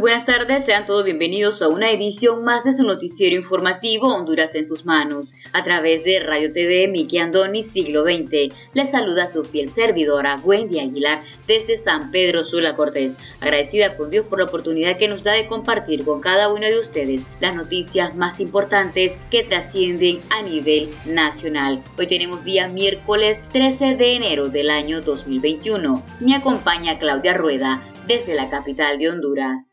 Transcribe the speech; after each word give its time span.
Buenas 0.00 0.26
tardes, 0.26 0.64
sean 0.64 0.86
todos 0.86 1.04
bienvenidos 1.04 1.60
a 1.60 1.66
una 1.66 1.90
edición 1.90 2.44
más 2.44 2.62
de 2.62 2.72
su 2.72 2.84
noticiero 2.84 3.34
informativo 3.34 4.14
Honduras 4.14 4.54
en 4.54 4.68
sus 4.68 4.86
manos, 4.86 5.34
a 5.52 5.64
través 5.64 6.04
de 6.04 6.20
Radio 6.20 6.52
TV 6.52 6.86
Miki 6.86 7.18
Andoni 7.18 7.64
Siglo 7.64 8.04
XX. 8.04 8.54
Les 8.74 8.90
saluda 8.92 9.32
su 9.32 9.42
fiel 9.42 9.70
servidora 9.70 10.36
Wendy 10.44 10.78
Aguilar 10.78 11.22
desde 11.48 11.78
San 11.78 12.12
Pedro 12.12 12.44
Sula 12.44 12.76
Cortés, 12.76 13.14
agradecida 13.40 13.96
con 13.96 14.12
Dios 14.12 14.24
por 14.26 14.38
la 14.38 14.44
oportunidad 14.44 14.98
que 14.98 15.08
nos 15.08 15.24
da 15.24 15.32
de 15.32 15.48
compartir 15.48 16.04
con 16.04 16.20
cada 16.20 16.48
uno 16.48 16.66
de 16.66 16.78
ustedes 16.78 17.22
las 17.40 17.56
noticias 17.56 18.14
más 18.14 18.38
importantes 18.38 19.16
que 19.32 19.42
trascienden 19.42 20.20
a 20.30 20.42
nivel 20.42 20.90
nacional. 21.06 21.82
Hoy 21.98 22.06
tenemos 22.06 22.44
día 22.44 22.68
miércoles 22.68 23.42
13 23.52 23.96
de 23.96 24.14
enero 24.14 24.48
del 24.48 24.70
año 24.70 25.00
2021. 25.00 26.04
Me 26.20 26.36
acompaña 26.36 27.00
Claudia 27.00 27.34
Rueda 27.34 27.82
desde 28.06 28.36
la 28.36 28.48
capital 28.48 28.98
de 28.98 29.10
Honduras. 29.10 29.67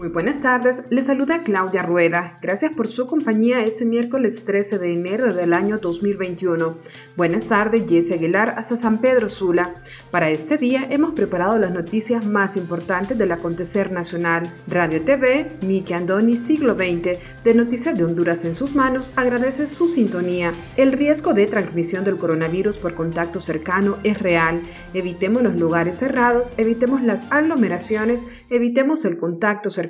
Muy 0.00 0.08
buenas 0.08 0.40
tardes, 0.40 0.82
les 0.88 1.04
saluda 1.04 1.42
Claudia 1.42 1.82
Rueda. 1.82 2.38
Gracias 2.40 2.72
por 2.72 2.86
su 2.86 3.06
compañía 3.06 3.62
este 3.62 3.84
miércoles 3.84 4.46
13 4.46 4.78
de 4.78 4.94
enero 4.94 5.34
del 5.34 5.52
año 5.52 5.76
2021. 5.76 6.74
Buenas 7.18 7.44
tardes, 7.48 7.82
Jesse 7.86 8.12
Aguilar 8.12 8.54
hasta 8.56 8.78
San 8.78 9.02
Pedro 9.02 9.28
Sula. 9.28 9.74
Para 10.10 10.30
este 10.30 10.56
día 10.56 10.86
hemos 10.88 11.12
preparado 11.12 11.58
las 11.58 11.72
noticias 11.72 12.24
más 12.24 12.56
importantes 12.56 13.18
del 13.18 13.30
acontecer 13.30 13.92
nacional. 13.92 14.50
Radio 14.68 15.02
TV, 15.02 15.46
Miki 15.66 15.92
Andoni, 15.92 16.38
siglo 16.38 16.76
XX, 16.76 17.18
de 17.44 17.54
Noticias 17.54 17.94
de 17.98 18.04
Honduras 18.04 18.46
en 18.46 18.54
sus 18.54 18.74
manos, 18.74 19.12
agradece 19.16 19.68
su 19.68 19.86
sintonía. 19.86 20.52
El 20.78 20.92
riesgo 20.92 21.34
de 21.34 21.46
transmisión 21.46 22.04
del 22.04 22.16
coronavirus 22.16 22.78
por 22.78 22.94
contacto 22.94 23.38
cercano 23.38 23.98
es 24.02 24.18
real. 24.18 24.62
Evitemos 24.94 25.42
los 25.42 25.60
lugares 25.60 25.98
cerrados, 25.98 26.54
evitemos 26.56 27.02
las 27.02 27.30
aglomeraciones, 27.30 28.24
evitemos 28.48 29.04
el 29.04 29.18
contacto 29.18 29.68
cercano 29.68 29.89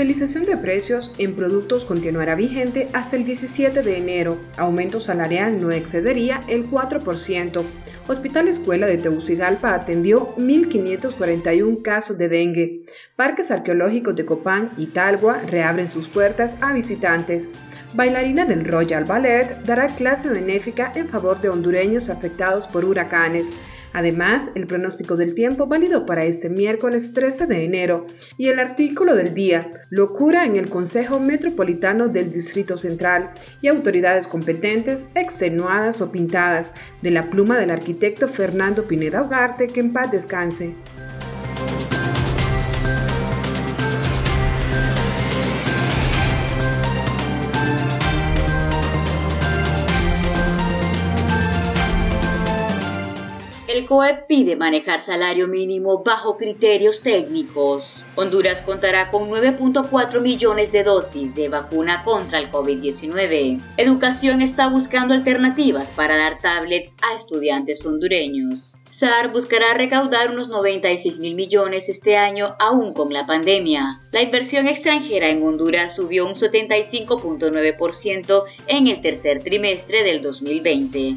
Estabilización 0.00 0.46
de 0.46 0.56
precios 0.56 1.12
en 1.18 1.34
productos 1.36 1.84
continuará 1.84 2.34
vigente 2.34 2.88
hasta 2.94 3.16
el 3.16 3.26
17 3.26 3.82
de 3.82 3.98
enero. 3.98 4.38
Aumento 4.56 4.98
salarial 4.98 5.60
no 5.60 5.70
excedería 5.72 6.40
el 6.48 6.70
4%. 6.70 7.62
Hospital 8.08 8.48
Escuela 8.48 8.86
de 8.86 8.96
Tegucigalpa 8.96 9.74
atendió 9.74 10.34
1.541 10.38 11.82
casos 11.82 12.16
de 12.16 12.30
dengue. 12.30 12.86
Parques 13.14 13.50
arqueológicos 13.50 14.16
de 14.16 14.24
Copán 14.24 14.70
y 14.78 14.86
Talgua 14.86 15.42
reabren 15.42 15.90
sus 15.90 16.08
puertas 16.08 16.56
a 16.62 16.72
visitantes. 16.72 17.50
Bailarina 17.92 18.46
del 18.46 18.64
Royal 18.64 19.04
Ballet 19.04 19.54
dará 19.66 19.88
clase 19.88 20.30
benéfica 20.30 20.92
en 20.94 21.10
favor 21.10 21.42
de 21.42 21.50
hondureños 21.50 22.08
afectados 22.08 22.66
por 22.66 22.86
huracanes. 22.86 23.52
Además, 23.92 24.50
el 24.54 24.66
pronóstico 24.66 25.16
del 25.16 25.34
tiempo 25.34 25.66
válido 25.66 26.06
para 26.06 26.24
este 26.24 26.48
miércoles 26.48 27.12
13 27.12 27.46
de 27.46 27.64
enero 27.64 28.06
y 28.36 28.48
el 28.48 28.58
artículo 28.58 29.16
del 29.16 29.34
día, 29.34 29.70
locura 29.90 30.44
en 30.44 30.56
el 30.56 30.70
Consejo 30.70 31.18
Metropolitano 31.18 32.08
del 32.08 32.30
Distrito 32.30 32.76
Central 32.76 33.32
y 33.60 33.68
autoridades 33.68 34.28
competentes 34.28 35.06
extenuadas 35.14 36.00
o 36.00 36.12
pintadas, 36.12 36.74
de 37.02 37.10
la 37.10 37.22
pluma 37.24 37.58
del 37.58 37.70
arquitecto 37.70 38.28
Fernando 38.28 38.84
Pineda 38.84 39.22
Ugarte, 39.22 39.66
que 39.66 39.80
en 39.80 39.92
paz 39.92 40.12
descanse. 40.12 40.74
El 53.90 53.96
COE 53.96 54.14
pide 54.28 54.54
manejar 54.54 55.02
salario 55.02 55.48
mínimo 55.48 56.04
bajo 56.04 56.36
criterios 56.36 57.02
técnicos. 57.02 58.04
Honduras 58.14 58.62
contará 58.62 59.10
con 59.10 59.28
9.4 59.28 60.20
millones 60.20 60.70
de 60.70 60.84
dosis 60.84 61.34
de 61.34 61.48
vacuna 61.48 62.04
contra 62.04 62.38
el 62.38 62.52
COVID-19. 62.52 63.60
Educación 63.78 64.42
está 64.42 64.68
buscando 64.68 65.12
alternativas 65.12 65.88
para 65.96 66.16
dar 66.16 66.38
tablets 66.38 66.92
a 67.02 67.16
estudiantes 67.16 67.84
hondureños. 67.84 68.64
SAR 69.00 69.32
buscará 69.32 69.74
recaudar 69.74 70.30
unos 70.30 70.46
96 70.46 71.18
mil 71.18 71.34
millones 71.34 71.88
este 71.88 72.16
año 72.16 72.54
aún 72.60 72.94
con 72.94 73.12
la 73.12 73.26
pandemia. 73.26 73.98
La 74.12 74.22
inversión 74.22 74.68
extranjera 74.68 75.30
en 75.30 75.42
Honduras 75.42 75.96
subió 75.96 76.28
un 76.28 76.34
75.9% 76.34 78.44
en 78.68 78.86
el 78.86 79.02
tercer 79.02 79.42
trimestre 79.42 80.04
del 80.04 80.22
2020. 80.22 81.16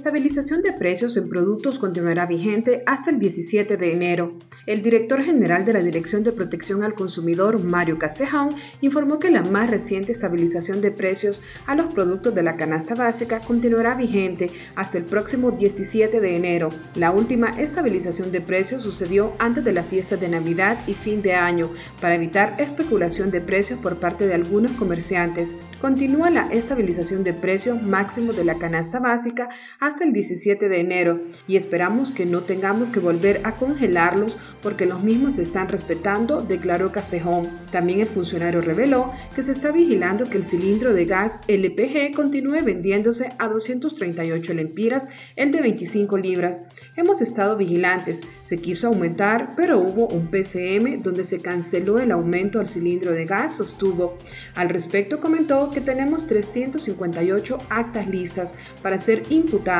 Estabilización 0.00 0.62
de 0.62 0.72
precios 0.72 1.18
en 1.18 1.28
productos 1.28 1.78
continuará 1.78 2.24
vigente 2.24 2.82
hasta 2.86 3.10
el 3.10 3.18
17 3.18 3.76
de 3.76 3.92
enero. 3.92 4.32
El 4.64 4.80
director 4.80 5.22
general 5.22 5.66
de 5.66 5.74
la 5.74 5.80
Dirección 5.80 6.22
de 6.22 6.32
Protección 6.32 6.82
al 6.82 6.94
Consumidor, 6.94 7.62
Mario 7.62 7.98
Castejón, 7.98 8.48
informó 8.80 9.18
que 9.18 9.30
la 9.30 9.42
más 9.42 9.70
reciente 9.70 10.12
estabilización 10.12 10.80
de 10.80 10.90
precios 10.90 11.42
a 11.66 11.74
los 11.74 11.92
productos 11.92 12.34
de 12.34 12.42
la 12.42 12.56
canasta 12.56 12.94
básica 12.94 13.40
continuará 13.40 13.94
vigente 13.94 14.50
hasta 14.74 14.96
el 14.96 15.04
próximo 15.04 15.50
17 15.50 16.18
de 16.18 16.36
enero. 16.36 16.70
La 16.94 17.10
última 17.10 17.50
estabilización 17.50 18.32
de 18.32 18.40
precios 18.40 18.82
sucedió 18.82 19.34
antes 19.38 19.64
de 19.64 19.72
la 19.72 19.82
fiesta 19.82 20.16
de 20.16 20.28
Navidad 20.28 20.78
y 20.86 20.94
fin 20.94 21.20
de 21.20 21.34
año 21.34 21.68
para 22.00 22.14
evitar 22.14 22.54
especulación 22.58 23.30
de 23.30 23.42
precios 23.42 23.78
por 23.78 23.96
parte 23.96 24.26
de 24.26 24.32
algunos 24.32 24.72
comerciantes. 24.72 25.54
Continúa 25.80 26.30
la 26.30 26.46
estabilización 26.52 27.22
de 27.22 27.34
precios 27.34 27.82
máximo 27.82 28.32
de 28.32 28.44
la 28.44 28.54
canasta 28.54 28.98
básica 28.98 29.48
hasta 29.78 29.89
el 30.00 30.12
17 30.12 30.68
de 30.68 30.80
enero 30.80 31.20
y 31.48 31.56
esperamos 31.56 32.12
que 32.12 32.26
no 32.26 32.42
tengamos 32.42 32.90
que 32.90 33.00
volver 33.00 33.40
a 33.44 33.56
congelarlos 33.56 34.38
porque 34.62 34.86
los 34.86 35.02
mismos 35.02 35.34
se 35.34 35.42
están 35.42 35.68
respetando, 35.68 36.42
declaró 36.42 36.92
Castejón. 36.92 37.48
También 37.72 38.00
el 38.00 38.06
funcionario 38.06 38.60
reveló 38.60 39.12
que 39.34 39.42
se 39.42 39.52
está 39.52 39.72
vigilando 39.72 40.24
que 40.24 40.38
el 40.38 40.44
cilindro 40.44 40.92
de 40.92 41.04
gas 41.06 41.40
LPG 41.48 42.14
continúe 42.14 42.62
vendiéndose 42.64 43.28
a 43.38 43.48
238 43.48 44.54
lempiras, 44.54 45.08
el 45.36 45.50
de 45.50 45.60
25 45.60 46.16
libras. 46.18 46.64
Hemos 46.96 47.22
estado 47.22 47.56
vigilantes, 47.56 48.22
se 48.44 48.58
quiso 48.58 48.88
aumentar, 48.88 49.54
pero 49.56 49.80
hubo 49.80 50.06
un 50.08 50.28
PCM 50.28 51.02
donde 51.02 51.24
se 51.24 51.40
canceló 51.40 51.98
el 51.98 52.12
aumento 52.12 52.60
al 52.60 52.68
cilindro 52.68 53.12
de 53.12 53.24
gas, 53.24 53.56
sostuvo. 53.56 54.18
Al 54.54 54.68
respecto 54.68 55.20
comentó 55.20 55.70
que 55.70 55.80
tenemos 55.80 56.26
358 56.26 57.58
actas 57.70 58.08
listas 58.08 58.54
para 58.82 58.98
ser 58.98 59.22
imputadas, 59.30 59.70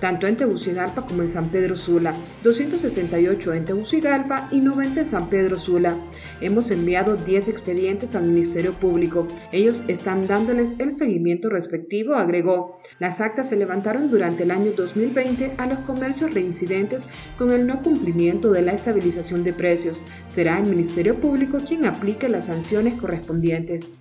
tanto 0.00 0.26
en 0.26 0.36
Tegucigalpa 0.36 1.06
como 1.06 1.22
en 1.22 1.28
San 1.28 1.48
Pedro 1.48 1.76
Sula, 1.76 2.14
268 2.42 3.54
en 3.54 3.64
Tegucigalpa 3.64 4.48
y 4.50 4.60
90 4.60 5.00
en 5.00 5.06
San 5.06 5.28
Pedro 5.28 5.58
Sula. 5.58 5.96
Hemos 6.40 6.70
enviado 6.70 7.16
10 7.16 7.48
expedientes 7.48 8.14
al 8.14 8.24
Ministerio 8.24 8.72
Público. 8.74 9.26
Ellos 9.52 9.84
están 9.88 10.26
dándoles 10.26 10.74
el 10.78 10.92
seguimiento 10.92 11.48
respectivo, 11.48 12.14
agregó. 12.14 12.78
Las 12.98 13.20
actas 13.20 13.48
se 13.48 13.56
levantaron 13.56 14.10
durante 14.10 14.42
el 14.42 14.50
año 14.50 14.72
2020 14.76 15.52
a 15.58 15.66
los 15.66 15.78
comercios 15.80 16.34
reincidentes 16.34 17.08
con 17.38 17.50
el 17.50 17.66
no 17.66 17.82
cumplimiento 17.82 18.50
de 18.52 18.62
la 18.62 18.72
estabilización 18.72 19.44
de 19.44 19.52
precios. 19.52 20.02
Será 20.28 20.58
el 20.58 20.66
Ministerio 20.66 21.20
Público 21.20 21.58
quien 21.66 21.86
aplique 21.86 22.28
las 22.28 22.46
sanciones 22.46 22.94
correspondientes. 23.00 23.92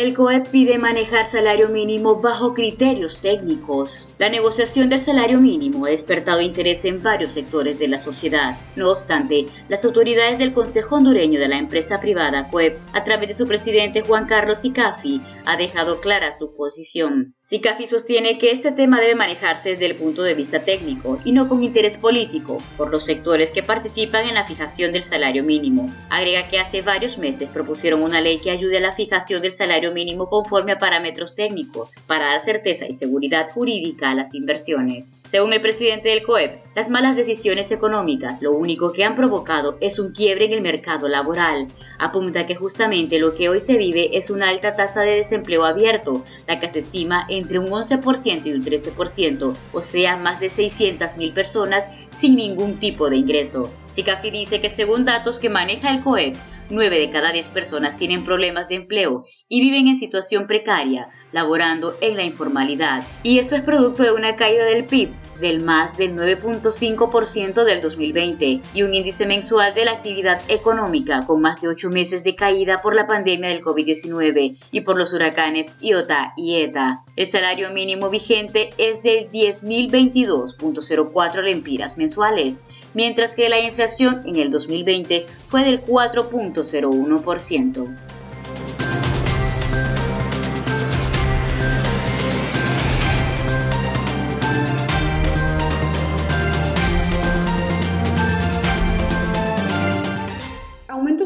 El 0.00 0.14
COEP 0.14 0.48
pide 0.48 0.78
manejar 0.78 1.30
salario 1.30 1.68
mínimo 1.68 2.22
bajo 2.22 2.54
criterios 2.54 3.18
técnicos. 3.20 4.06
La 4.18 4.30
negociación 4.30 4.88
del 4.88 5.02
salario 5.02 5.38
mínimo 5.38 5.84
ha 5.84 5.90
despertado 5.90 6.40
interés 6.40 6.86
en 6.86 7.02
varios 7.02 7.34
sectores 7.34 7.78
de 7.78 7.86
la 7.86 8.00
sociedad. 8.00 8.56
No 8.76 8.92
obstante, 8.92 9.44
las 9.68 9.84
autoridades 9.84 10.38
del 10.38 10.54
Consejo 10.54 10.96
Hondureño 10.96 11.38
de 11.38 11.48
la 11.48 11.58
empresa 11.58 12.00
privada 12.00 12.48
COEP, 12.48 12.78
a 12.94 13.04
través 13.04 13.28
de 13.28 13.34
su 13.34 13.46
presidente 13.46 14.00
Juan 14.00 14.24
Carlos 14.24 14.64
Icafi, 14.64 15.20
ha 15.46 15.56
dejado 15.56 16.00
clara 16.00 16.38
su 16.38 16.54
posición. 16.56 17.34
Sicafi 17.44 17.88
sostiene 17.88 18.38
que 18.38 18.52
este 18.52 18.72
tema 18.72 19.00
debe 19.00 19.14
manejarse 19.14 19.70
desde 19.70 19.86
el 19.86 19.96
punto 19.96 20.22
de 20.22 20.34
vista 20.34 20.60
técnico 20.64 21.18
y 21.24 21.32
no 21.32 21.48
con 21.48 21.62
interés 21.62 21.98
político 21.98 22.58
por 22.76 22.90
los 22.90 23.04
sectores 23.04 23.50
que 23.50 23.62
participan 23.62 24.28
en 24.28 24.34
la 24.34 24.46
fijación 24.46 24.92
del 24.92 25.04
salario 25.04 25.42
mínimo. 25.42 25.86
Agrega 26.10 26.48
que 26.48 26.60
hace 26.60 26.80
varios 26.82 27.18
meses 27.18 27.48
propusieron 27.48 28.02
una 28.02 28.20
ley 28.20 28.38
que 28.38 28.50
ayude 28.50 28.78
a 28.78 28.80
la 28.80 28.92
fijación 28.92 29.42
del 29.42 29.52
salario 29.52 29.92
mínimo 29.92 30.28
conforme 30.28 30.72
a 30.72 30.78
parámetros 30.78 31.34
técnicos 31.34 31.90
para 32.06 32.26
dar 32.26 32.44
certeza 32.44 32.86
y 32.86 32.94
seguridad 32.94 33.50
jurídica 33.50 34.10
a 34.10 34.14
las 34.14 34.34
inversiones. 34.34 35.06
Según 35.30 35.52
el 35.52 35.60
presidente 35.60 36.08
del 36.08 36.24
COEP, 36.24 36.58
las 36.74 36.90
malas 36.90 37.14
decisiones 37.14 37.70
económicas 37.70 38.42
lo 38.42 38.50
único 38.50 38.92
que 38.92 39.04
han 39.04 39.14
provocado 39.14 39.78
es 39.80 40.00
un 40.00 40.12
quiebre 40.12 40.46
en 40.46 40.54
el 40.54 40.60
mercado 40.60 41.06
laboral. 41.06 41.68
Apunta 42.00 42.48
que 42.48 42.56
justamente 42.56 43.20
lo 43.20 43.36
que 43.36 43.48
hoy 43.48 43.60
se 43.60 43.78
vive 43.78 44.18
es 44.18 44.28
una 44.28 44.48
alta 44.48 44.74
tasa 44.74 45.02
de 45.02 45.22
desempleo 45.22 45.64
abierto, 45.64 46.24
la 46.48 46.58
que 46.58 46.68
se 46.72 46.80
estima 46.80 47.26
entre 47.28 47.60
un 47.60 47.68
11% 47.68 48.44
y 48.44 48.52
un 48.52 48.64
13%, 48.64 49.56
o 49.72 49.82
sea, 49.82 50.16
más 50.16 50.40
de 50.40 50.50
600.000 50.50 51.32
personas 51.32 51.84
sin 52.20 52.34
ningún 52.34 52.80
tipo 52.80 53.08
de 53.08 53.18
ingreso. 53.18 53.72
Sicafi 53.94 54.32
dice 54.32 54.60
que 54.60 54.70
según 54.70 55.04
datos 55.04 55.38
que 55.38 55.48
maneja 55.48 55.94
el 55.94 56.02
COEP, 56.02 56.34
9 56.70 56.98
de 56.98 57.10
cada 57.10 57.30
10 57.30 57.50
personas 57.50 57.96
tienen 57.96 58.24
problemas 58.24 58.68
de 58.68 58.76
empleo 58.76 59.24
y 59.48 59.60
viven 59.60 59.86
en 59.86 60.00
situación 60.00 60.48
precaria, 60.48 61.08
laborando 61.32 61.96
en 62.00 62.16
la 62.16 62.24
informalidad. 62.24 63.04
Y 63.22 63.38
eso 63.38 63.56
es 63.56 63.62
producto 63.62 64.02
de 64.02 64.12
una 64.12 64.36
caída 64.36 64.64
del 64.64 64.84
PIB 64.84 65.10
del 65.40 65.64
más 65.64 65.96
del 65.96 66.14
9.5% 66.16 67.64
del 67.64 67.80
2020 67.80 68.60
y 68.74 68.82
un 68.82 68.92
índice 68.94 69.26
mensual 69.26 69.74
de 69.74 69.86
la 69.86 69.92
actividad 69.92 70.42
económica 70.48 71.24
con 71.26 71.40
más 71.40 71.58
de 71.60 71.68
8 71.68 71.88
meses 71.88 72.22
de 72.22 72.36
caída 72.36 72.82
por 72.82 72.94
la 72.94 73.06
pandemia 73.06 73.48
del 73.48 73.62
COVID-19 73.62 74.58
y 74.70 74.80
por 74.82 74.98
los 74.98 75.10
huracanes 75.12 75.72
Iota 75.80 76.34
y 76.36 76.60
Eta. 76.60 77.02
El 77.16 77.30
salario 77.30 77.70
mínimo 77.70 78.10
vigente 78.10 78.70
es 78.76 79.02
de 79.02 79.30
10.022.04 79.30 81.42
lempiras 81.42 81.96
mensuales 81.96 82.56
mientras 82.94 83.34
que 83.34 83.48
la 83.48 83.58
inflación 83.60 84.22
en 84.26 84.36
el 84.36 84.50
2020 84.50 85.24
fue 85.48 85.64
del 85.64 85.82
4.01%. 85.84 88.09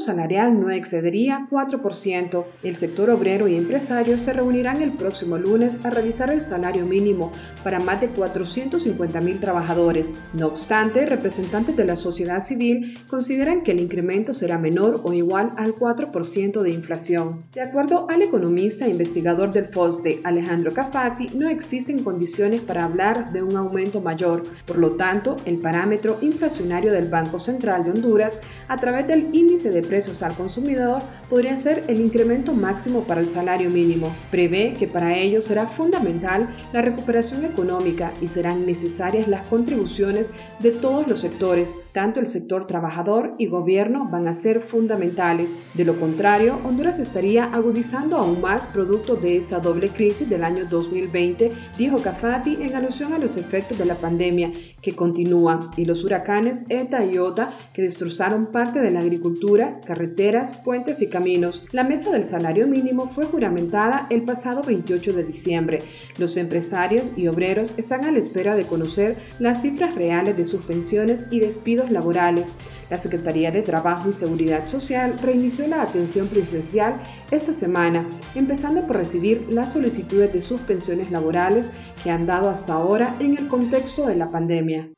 salarial 0.04 0.60
no 0.60 0.70
excedería 0.70 1.48
4%. 1.50 2.44
El 2.62 2.76
sector 2.76 3.10
obrero 3.10 3.48
y 3.48 3.56
empresario 3.56 4.18
se 4.18 4.32
reunirán 4.32 4.82
el 4.82 4.92
próximo 4.92 5.38
lunes 5.38 5.78
a 5.84 5.90
revisar 5.90 6.30
el 6.30 6.40
salario 6.40 6.84
mínimo 6.84 7.32
para 7.62 7.80
más 7.80 8.00
de 8.00 8.08
450 8.08 9.20
mil 9.20 9.40
trabajadores. 9.40 10.12
No 10.34 10.46
obstante, 10.48 11.06
representantes 11.06 11.76
de 11.76 11.84
la 11.84 11.96
sociedad 11.96 12.42
civil 12.42 12.98
consideran 13.08 13.62
que 13.62 13.72
el 13.72 13.80
incremento 13.80 14.34
será 14.34 14.58
menor 14.58 15.00
o 15.04 15.12
igual 15.12 15.52
al 15.56 15.74
4% 15.74 16.60
de 16.60 16.70
inflación. 16.70 17.44
De 17.52 17.62
acuerdo 17.62 18.06
al 18.10 18.22
economista 18.22 18.86
e 18.86 18.90
investigador 18.90 19.52
del 19.52 19.68
FOSDE, 19.68 20.20
Alejandro 20.24 20.72
Cafati, 20.72 21.28
no 21.34 21.48
existen 21.48 22.04
condiciones 22.04 22.60
para 22.60 22.84
hablar 22.84 23.32
de 23.32 23.42
un 23.42 23.56
aumento 23.56 24.00
mayor. 24.00 24.42
Por 24.66 24.78
lo 24.78 24.92
tanto, 24.92 25.36
el 25.46 25.58
parámetro 25.58 26.18
inflacionario 26.20 26.92
del 26.92 27.08
Banco 27.08 27.38
Central 27.38 27.84
de 27.84 27.90
Honduras, 27.90 28.38
a 28.68 28.76
través 28.76 29.06
del 29.06 29.28
índice 29.32 29.70
de 29.70 29.80
precios 29.80 29.93
al 29.94 30.34
consumidor, 30.34 31.02
podría 31.30 31.56
ser 31.56 31.84
el 31.86 32.00
incremento 32.00 32.52
máximo 32.52 33.04
para 33.04 33.20
el 33.20 33.28
salario 33.28 33.70
mínimo. 33.70 34.12
Prevé 34.30 34.74
que 34.76 34.88
para 34.88 35.16
ello 35.16 35.40
será 35.40 35.68
fundamental 35.68 36.48
la 36.72 36.82
recuperación 36.82 37.44
económica 37.44 38.12
y 38.20 38.26
serán 38.26 38.66
necesarias 38.66 39.28
las 39.28 39.46
contribuciones 39.46 40.30
de 40.58 40.72
todos 40.72 41.06
los 41.08 41.20
sectores, 41.20 41.74
tanto 41.92 42.18
el 42.18 42.26
sector 42.26 42.66
trabajador 42.66 43.34
y 43.38 43.46
gobierno 43.46 44.08
van 44.10 44.26
a 44.26 44.34
ser 44.34 44.62
fundamentales. 44.62 45.56
De 45.74 45.84
lo 45.84 45.94
contrario, 45.94 46.58
Honduras 46.64 46.98
estaría 46.98 47.44
agudizando 47.44 48.16
aún 48.16 48.40
más 48.40 48.66
producto 48.66 49.14
de 49.14 49.36
esta 49.36 49.60
doble 49.60 49.90
crisis 49.90 50.28
del 50.28 50.42
año 50.42 50.64
2020, 50.68 51.50
dijo 51.78 51.98
Cafati 51.98 52.58
en 52.60 52.74
alusión 52.74 53.12
a 53.12 53.18
los 53.18 53.36
efectos 53.36 53.78
de 53.78 53.84
la 53.84 53.94
pandemia 53.94 54.50
que 54.82 54.96
continúa 54.96 55.70
y 55.76 55.84
los 55.84 56.02
huracanes 56.02 56.62
Eta 56.68 57.04
y 57.04 57.18
Ota 57.18 57.56
que 57.72 57.82
destrozaron 57.82 58.46
parte 58.46 58.80
de 58.80 58.90
la 58.90 59.00
agricultura, 59.00 59.80
carreteras, 59.84 60.56
puentes 60.56 61.02
y 61.02 61.08
caminos. 61.08 61.64
La 61.72 61.84
mesa 61.84 62.10
del 62.10 62.24
salario 62.24 62.66
mínimo 62.66 63.08
fue 63.10 63.24
juramentada 63.26 64.06
el 64.10 64.22
pasado 64.22 64.62
28 64.62 65.12
de 65.12 65.24
diciembre. 65.24 65.78
Los 66.18 66.36
empresarios 66.36 67.12
y 67.16 67.28
obreros 67.28 67.74
están 67.76 68.04
a 68.04 68.10
la 68.10 68.18
espera 68.18 68.56
de 68.56 68.66
conocer 68.66 69.16
las 69.38 69.62
cifras 69.62 69.94
reales 69.94 70.36
de 70.36 70.44
suspensiones 70.44 71.26
y 71.30 71.40
despidos 71.40 71.90
laborales. 71.90 72.54
La 72.90 72.98
Secretaría 72.98 73.50
de 73.50 73.62
Trabajo 73.62 74.10
y 74.10 74.14
Seguridad 74.14 74.66
Social 74.66 75.18
reinició 75.22 75.66
la 75.66 75.82
atención 75.82 76.28
presencial 76.28 76.94
esta 77.30 77.52
semana, 77.52 78.06
empezando 78.34 78.86
por 78.86 78.96
recibir 78.96 79.46
las 79.50 79.72
solicitudes 79.72 80.32
de 80.32 80.40
suspensiones 80.40 81.10
laborales 81.10 81.70
que 82.02 82.10
han 82.10 82.26
dado 82.26 82.50
hasta 82.50 82.74
ahora 82.74 83.16
en 83.20 83.36
el 83.36 83.48
contexto 83.48 84.06
de 84.06 84.16
la 84.16 84.30
pandemia. 84.30 84.90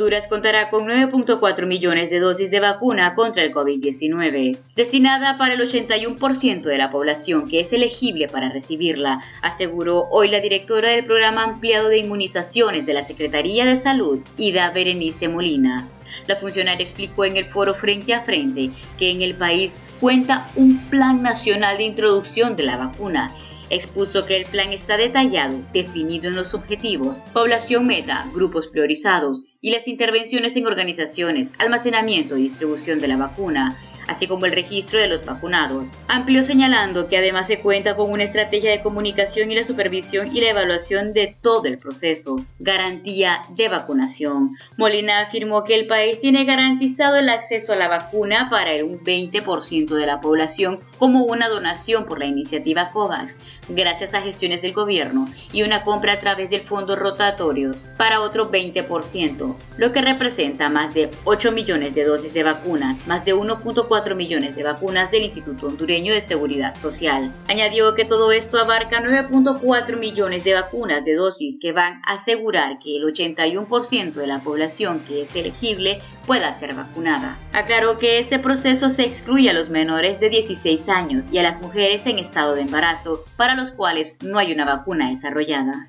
Honduras 0.00 0.28
contará 0.28 0.70
con 0.70 0.88
9.4 0.88 1.66
millones 1.66 2.08
de 2.08 2.20
dosis 2.20 2.50
de 2.50 2.58
vacuna 2.58 3.14
contra 3.14 3.42
el 3.42 3.52
COVID-19, 3.52 4.56
destinada 4.74 5.36
para 5.36 5.52
el 5.52 5.60
81% 5.60 6.62
de 6.62 6.78
la 6.78 6.90
población 6.90 7.46
que 7.46 7.60
es 7.60 7.70
elegible 7.70 8.26
para 8.26 8.50
recibirla, 8.50 9.20
aseguró 9.42 10.08
hoy 10.10 10.30
la 10.30 10.40
directora 10.40 10.88
del 10.88 11.04
programa 11.04 11.44
ampliado 11.44 11.90
de 11.90 11.98
inmunizaciones 11.98 12.86
de 12.86 12.94
la 12.94 13.04
Secretaría 13.04 13.66
de 13.66 13.76
Salud, 13.76 14.20
Ida 14.38 14.70
Berenice 14.70 15.28
Molina. 15.28 15.86
La 16.26 16.36
funcionaria 16.36 16.82
explicó 16.82 17.26
en 17.26 17.36
el 17.36 17.44
foro 17.44 17.74
Frente 17.74 18.14
a 18.14 18.22
Frente 18.22 18.70
que 18.98 19.10
en 19.10 19.20
el 19.20 19.34
país 19.34 19.70
cuenta 20.00 20.46
un 20.56 20.78
plan 20.88 21.22
nacional 21.22 21.76
de 21.76 21.84
introducción 21.84 22.56
de 22.56 22.62
la 22.62 22.78
vacuna 22.78 23.34
expuso 23.70 24.26
que 24.26 24.36
el 24.36 24.46
plan 24.46 24.72
está 24.72 24.96
detallado, 24.96 25.58
definido 25.72 26.28
en 26.28 26.36
los 26.36 26.52
objetivos, 26.54 27.22
población 27.32 27.86
meta, 27.86 28.26
grupos 28.34 28.66
priorizados 28.68 29.44
y 29.60 29.70
las 29.70 29.88
intervenciones 29.88 30.56
en 30.56 30.66
organizaciones, 30.66 31.48
almacenamiento 31.58 32.36
y 32.36 32.42
distribución 32.42 33.00
de 33.00 33.08
la 33.08 33.16
vacuna, 33.16 33.78
así 34.10 34.26
como 34.26 34.46
el 34.46 34.52
registro 34.52 34.98
de 34.98 35.06
los 35.06 35.24
vacunados. 35.24 35.86
Amplió 36.08 36.44
señalando 36.44 37.08
que 37.08 37.16
además 37.16 37.46
se 37.46 37.60
cuenta 37.60 37.94
con 37.94 38.10
una 38.10 38.24
estrategia 38.24 38.70
de 38.70 38.82
comunicación 38.82 39.50
y 39.50 39.54
la 39.54 39.64
supervisión 39.64 40.34
y 40.36 40.40
la 40.40 40.50
evaluación 40.50 41.12
de 41.12 41.36
todo 41.40 41.66
el 41.66 41.78
proceso. 41.78 42.36
Garantía 42.58 43.42
de 43.50 43.68
vacunación. 43.68 44.56
Molina 44.76 45.20
afirmó 45.20 45.62
que 45.62 45.76
el 45.76 45.86
país 45.86 46.20
tiene 46.20 46.44
garantizado 46.44 47.16
el 47.16 47.28
acceso 47.28 47.72
a 47.72 47.76
la 47.76 47.88
vacuna 47.88 48.48
para 48.50 48.72
el 48.72 49.00
20% 49.00 49.94
de 49.94 50.06
la 50.06 50.20
población 50.20 50.80
como 50.98 51.24
una 51.24 51.48
donación 51.48 52.04
por 52.06 52.18
la 52.18 52.26
iniciativa 52.26 52.90
COVAX, 52.90 53.34
gracias 53.68 54.12
a 54.14 54.22
gestiones 54.22 54.60
del 54.62 54.72
gobierno 54.72 55.26
y 55.52 55.62
una 55.62 55.82
compra 55.82 56.14
a 56.14 56.18
través 56.18 56.50
del 56.50 56.62
fondo 56.62 56.96
rotatorios 56.96 57.86
para 57.96 58.20
otro 58.20 58.50
20%, 58.50 59.56
lo 59.78 59.92
que 59.92 60.02
representa 60.02 60.68
más 60.68 60.94
de 60.94 61.10
8 61.24 61.52
millones 61.52 61.94
de 61.94 62.04
dosis 62.04 62.34
de 62.34 62.42
vacunas, 62.42 63.06
más 63.06 63.24
de 63.24 63.34
1.4 63.34 63.99
millones 64.14 64.56
de 64.56 64.62
vacunas 64.62 65.10
del 65.10 65.24
Instituto 65.24 65.68
Hondureño 65.68 66.12
de 66.12 66.22
Seguridad 66.22 66.74
Social. 66.76 67.32
Añadió 67.48 67.94
que 67.94 68.04
todo 68.04 68.32
esto 68.32 68.58
abarca 68.58 69.02
9.4 69.02 69.98
millones 69.98 70.42
de 70.44 70.54
vacunas 70.54 71.04
de 71.04 71.14
dosis 71.14 71.58
que 71.60 71.72
van 71.72 72.00
a 72.06 72.14
asegurar 72.14 72.78
que 72.78 72.96
el 72.96 73.04
81% 73.04 74.12
de 74.14 74.26
la 74.26 74.40
población 74.40 75.00
que 75.06 75.22
es 75.22 75.36
elegible 75.36 75.98
pueda 76.26 76.58
ser 76.58 76.74
vacunada. 76.74 77.38
Aclaró 77.52 77.98
que 77.98 78.18
este 78.18 78.38
proceso 78.38 78.90
se 78.90 79.02
excluye 79.02 79.50
a 79.50 79.54
los 79.54 79.68
menores 79.68 80.20
de 80.20 80.30
16 80.30 80.88
años 80.88 81.26
y 81.30 81.38
a 81.38 81.42
las 81.42 81.60
mujeres 81.60 82.02
en 82.06 82.18
estado 82.18 82.54
de 82.54 82.62
embarazo, 82.62 83.24
para 83.36 83.54
los 83.54 83.72
cuales 83.72 84.14
no 84.22 84.38
hay 84.38 84.52
una 84.52 84.64
vacuna 84.64 85.10
desarrollada. 85.10 85.88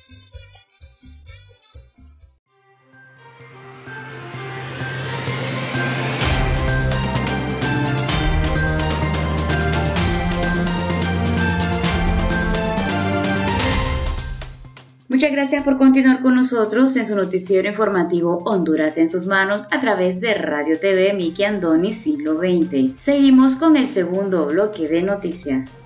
Muchas 15.11 15.33
gracias 15.33 15.65
por 15.65 15.77
continuar 15.77 16.21
con 16.21 16.35
nosotros 16.35 16.95
en 16.95 17.05
su 17.05 17.17
noticiero 17.17 17.67
informativo 17.67 18.43
Honduras 18.45 18.97
en 18.97 19.11
sus 19.11 19.27
manos 19.27 19.65
a 19.69 19.81
través 19.81 20.21
de 20.21 20.35
Radio 20.35 20.79
TV 20.79 21.11
Miki 21.13 21.43
Andoni 21.43 21.93
Siglo 21.93 22.37
XX. 22.37 22.93
Seguimos 22.95 23.57
con 23.57 23.75
el 23.75 23.87
segundo 23.87 24.45
bloque 24.45 24.87
de 24.87 25.03
noticias. 25.03 25.79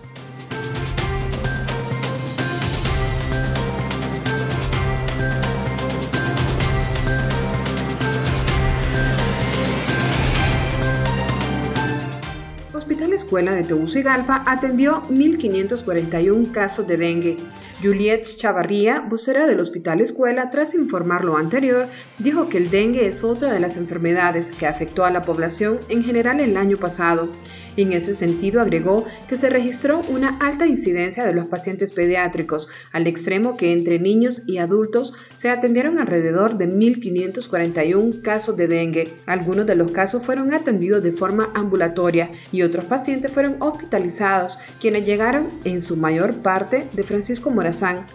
Hospital 12.72 13.13
Escuela 13.13 13.55
de 13.55 13.63
Tegucigalpa 13.63 14.44
atendió 14.46 15.01
1.541 15.10 16.51
casos 16.51 16.86
de 16.86 16.98
dengue 16.98 17.38
Juliette 17.82 18.38
Chavarría, 18.38 19.01
vocera 19.01 19.46
del 19.46 19.60
Hospital 19.60 20.00
Escuela, 20.00 20.50
tras 20.50 20.74
informar 20.74 21.25
lo 21.25 21.38
anterior, 21.38 21.88
dijo 22.20 22.48
que 22.48 22.58
el 22.58 22.70
dengue 22.70 23.05
es 23.05 23.24
otra 23.24 23.51
de 23.51 23.60
las 23.60 23.77
enfermedades 23.77 24.51
que 24.51 24.65
afectó 24.65 25.03
a 25.03 25.12
la 25.12 25.22
población 25.22 25.79
en 25.89 26.03
general 26.03 26.39
el 26.39 26.55
año 26.55 26.77
pasado. 26.77 27.29
En 27.77 27.91
ese 27.91 28.13
sentido, 28.13 28.62
agregó 28.62 29.05
que 29.27 29.38
se 29.38 29.50
registró 29.50 30.01
una 30.10 30.38
alta 30.39 30.65
incidencia 30.65 31.25
de 31.25 31.34
los 31.34 31.48
pacientes 31.48 31.91
pediátricos, 31.91 32.70
al 32.94 33.08
extremo 33.08 33.58
que 33.58 33.74
entre 33.74 34.00
niños 34.00 34.44
y 34.48 34.58
adultos 34.60 35.13
se 35.36 35.50
atendieron 35.50 36.00
alrededor 36.00 36.58
de 36.58 36.70
1.541 36.70 38.22
casos 38.22 38.55
de 38.55 38.67
dengue. 38.67 39.10
Algunos 39.25 39.65
de 39.65 39.75
los 39.75 39.91
casos 39.91 40.24
fueron 40.24 40.53
atendidos 40.53 41.03
de 41.03 41.12
forma 41.12 41.51
ambulatoria 41.53 42.32
y 42.53 42.62
otros 42.62 42.86
pacientes 42.86 43.32
fueron 43.32 43.58
hospitalizados, 43.60 44.60
quienes 44.79 45.05
llegaron 45.05 45.50
en 45.65 45.82
su 45.82 45.98
mayor 45.98 46.36
parte 46.36 46.88
de 46.94 47.03
Francisco 47.03 47.50
Morales 47.50 47.65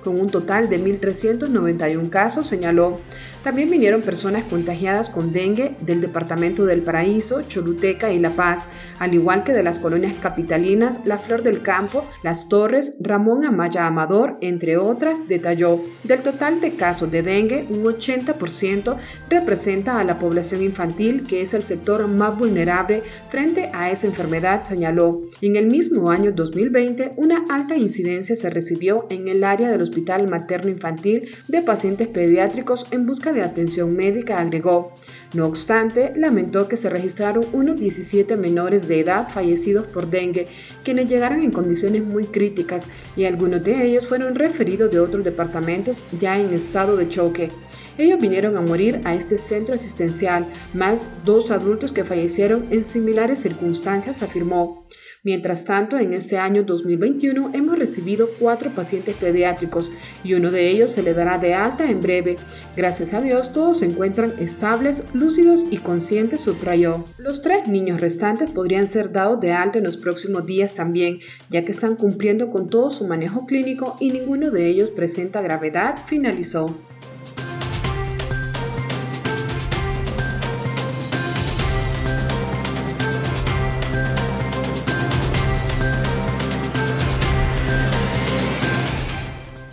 con 0.04 0.20
un 0.20 0.28
total 0.28 0.68
de 0.68 0.78
1.391 0.80 2.08
casos, 2.08 2.46
señaló. 2.46 2.98
También 3.42 3.70
vinieron 3.70 4.02
personas 4.02 4.44
contagiadas 4.44 5.08
con 5.08 5.32
dengue 5.32 5.74
del 5.80 6.02
departamento 6.02 6.66
del 6.66 6.82
Paraíso, 6.82 7.40
Choluteca 7.40 8.12
y 8.12 8.18
La 8.18 8.30
Paz, 8.30 8.66
al 8.98 9.14
igual 9.14 9.44
que 9.44 9.54
de 9.54 9.62
las 9.62 9.80
colonias 9.80 10.14
capitalinas 10.20 11.00
La 11.06 11.16
Flor 11.16 11.42
del 11.42 11.62
Campo, 11.62 12.04
Las 12.22 12.50
Torres, 12.50 12.96
Ramón 13.00 13.46
Amaya 13.46 13.86
Amador, 13.86 14.36
entre 14.42 14.76
otras, 14.76 15.26
detalló. 15.26 15.80
Del 16.04 16.20
total 16.20 16.60
de 16.60 16.74
casos 16.74 17.10
de 17.10 17.22
dengue, 17.22 17.66
un 17.70 17.82
80% 17.82 18.96
representa 19.30 19.98
a 19.98 20.04
la 20.04 20.18
población 20.18 20.62
infantil, 20.62 21.26
que 21.26 21.40
es 21.40 21.54
el 21.54 21.62
sector 21.62 22.06
más 22.08 22.36
vulnerable 22.36 23.02
frente 23.30 23.70
a 23.72 23.90
esa 23.90 24.06
enfermedad, 24.06 24.64
señaló. 24.64 25.22
En 25.40 25.56
el 25.56 25.66
mismo 25.66 26.10
año 26.10 26.32
2020, 26.32 27.14
una 27.16 27.46
alta 27.48 27.74
incidencia 27.76 28.36
se 28.36 28.50
recibió 28.50 29.06
en 29.08 29.28
el 29.28 29.44
área 29.44 29.70
del 29.70 29.80
Hospital 29.80 30.28
Materno 30.28 30.70
Infantil 30.70 31.30
de 31.48 31.62
pacientes 31.62 32.06
pediátricos 32.08 32.86
en 32.90 33.06
busca 33.06 33.29
de 33.32 33.42
atención 33.42 33.94
médica, 33.94 34.38
agregó. 34.38 34.94
No 35.32 35.46
obstante, 35.46 36.12
lamentó 36.16 36.66
que 36.66 36.76
se 36.76 36.90
registraron 36.90 37.46
unos 37.52 37.78
17 37.78 38.36
menores 38.36 38.88
de 38.88 39.00
edad 39.00 39.28
fallecidos 39.28 39.86
por 39.86 40.10
dengue, 40.10 40.48
quienes 40.82 41.08
llegaron 41.08 41.40
en 41.40 41.52
condiciones 41.52 42.02
muy 42.02 42.24
críticas 42.24 42.88
y 43.16 43.24
algunos 43.24 43.62
de 43.62 43.86
ellos 43.86 44.06
fueron 44.06 44.34
referidos 44.34 44.90
de 44.90 44.98
otros 44.98 45.24
departamentos 45.24 46.02
ya 46.18 46.38
en 46.38 46.52
estado 46.52 46.96
de 46.96 47.08
choque. 47.08 47.48
Ellos 47.96 48.18
vinieron 48.18 48.56
a 48.56 48.62
morir 48.62 49.00
a 49.04 49.14
este 49.14 49.36
centro 49.36 49.74
asistencial, 49.74 50.46
más 50.74 51.08
dos 51.24 51.50
adultos 51.50 51.92
que 51.92 52.02
fallecieron 52.02 52.66
en 52.70 52.82
similares 52.82 53.40
circunstancias, 53.40 54.22
afirmó. 54.22 54.86
Mientras 55.22 55.66
tanto, 55.66 55.98
en 55.98 56.14
este 56.14 56.38
año 56.38 56.62
2021 56.62 57.50
hemos 57.52 57.78
recibido 57.78 58.30
cuatro 58.38 58.70
pacientes 58.70 59.16
pediátricos 59.16 59.92
y 60.24 60.32
uno 60.32 60.50
de 60.50 60.70
ellos 60.70 60.92
se 60.92 61.02
le 61.02 61.12
dará 61.12 61.36
de 61.36 61.52
alta 61.52 61.90
en 61.90 62.00
breve. 62.00 62.36
Gracias 62.74 63.12
a 63.12 63.20
Dios 63.20 63.52
todos 63.52 63.80
se 63.80 63.86
encuentran 63.86 64.32
estables, 64.38 65.04
lúcidos 65.12 65.66
y 65.70 65.76
conscientes, 65.76 66.40
subrayó. 66.40 67.04
Los 67.18 67.42
tres 67.42 67.68
niños 67.68 68.00
restantes 68.00 68.50
podrían 68.50 68.88
ser 68.88 69.12
dados 69.12 69.40
de 69.40 69.52
alta 69.52 69.76
en 69.76 69.84
los 69.84 69.98
próximos 69.98 70.46
días 70.46 70.74
también, 70.74 71.20
ya 71.50 71.62
que 71.62 71.70
están 71.70 71.96
cumpliendo 71.96 72.50
con 72.50 72.68
todo 72.70 72.90
su 72.90 73.06
manejo 73.06 73.44
clínico 73.44 73.96
y 74.00 74.10
ninguno 74.10 74.50
de 74.50 74.68
ellos 74.68 74.88
presenta 74.88 75.42
gravedad, 75.42 75.98
finalizó. 76.06 76.74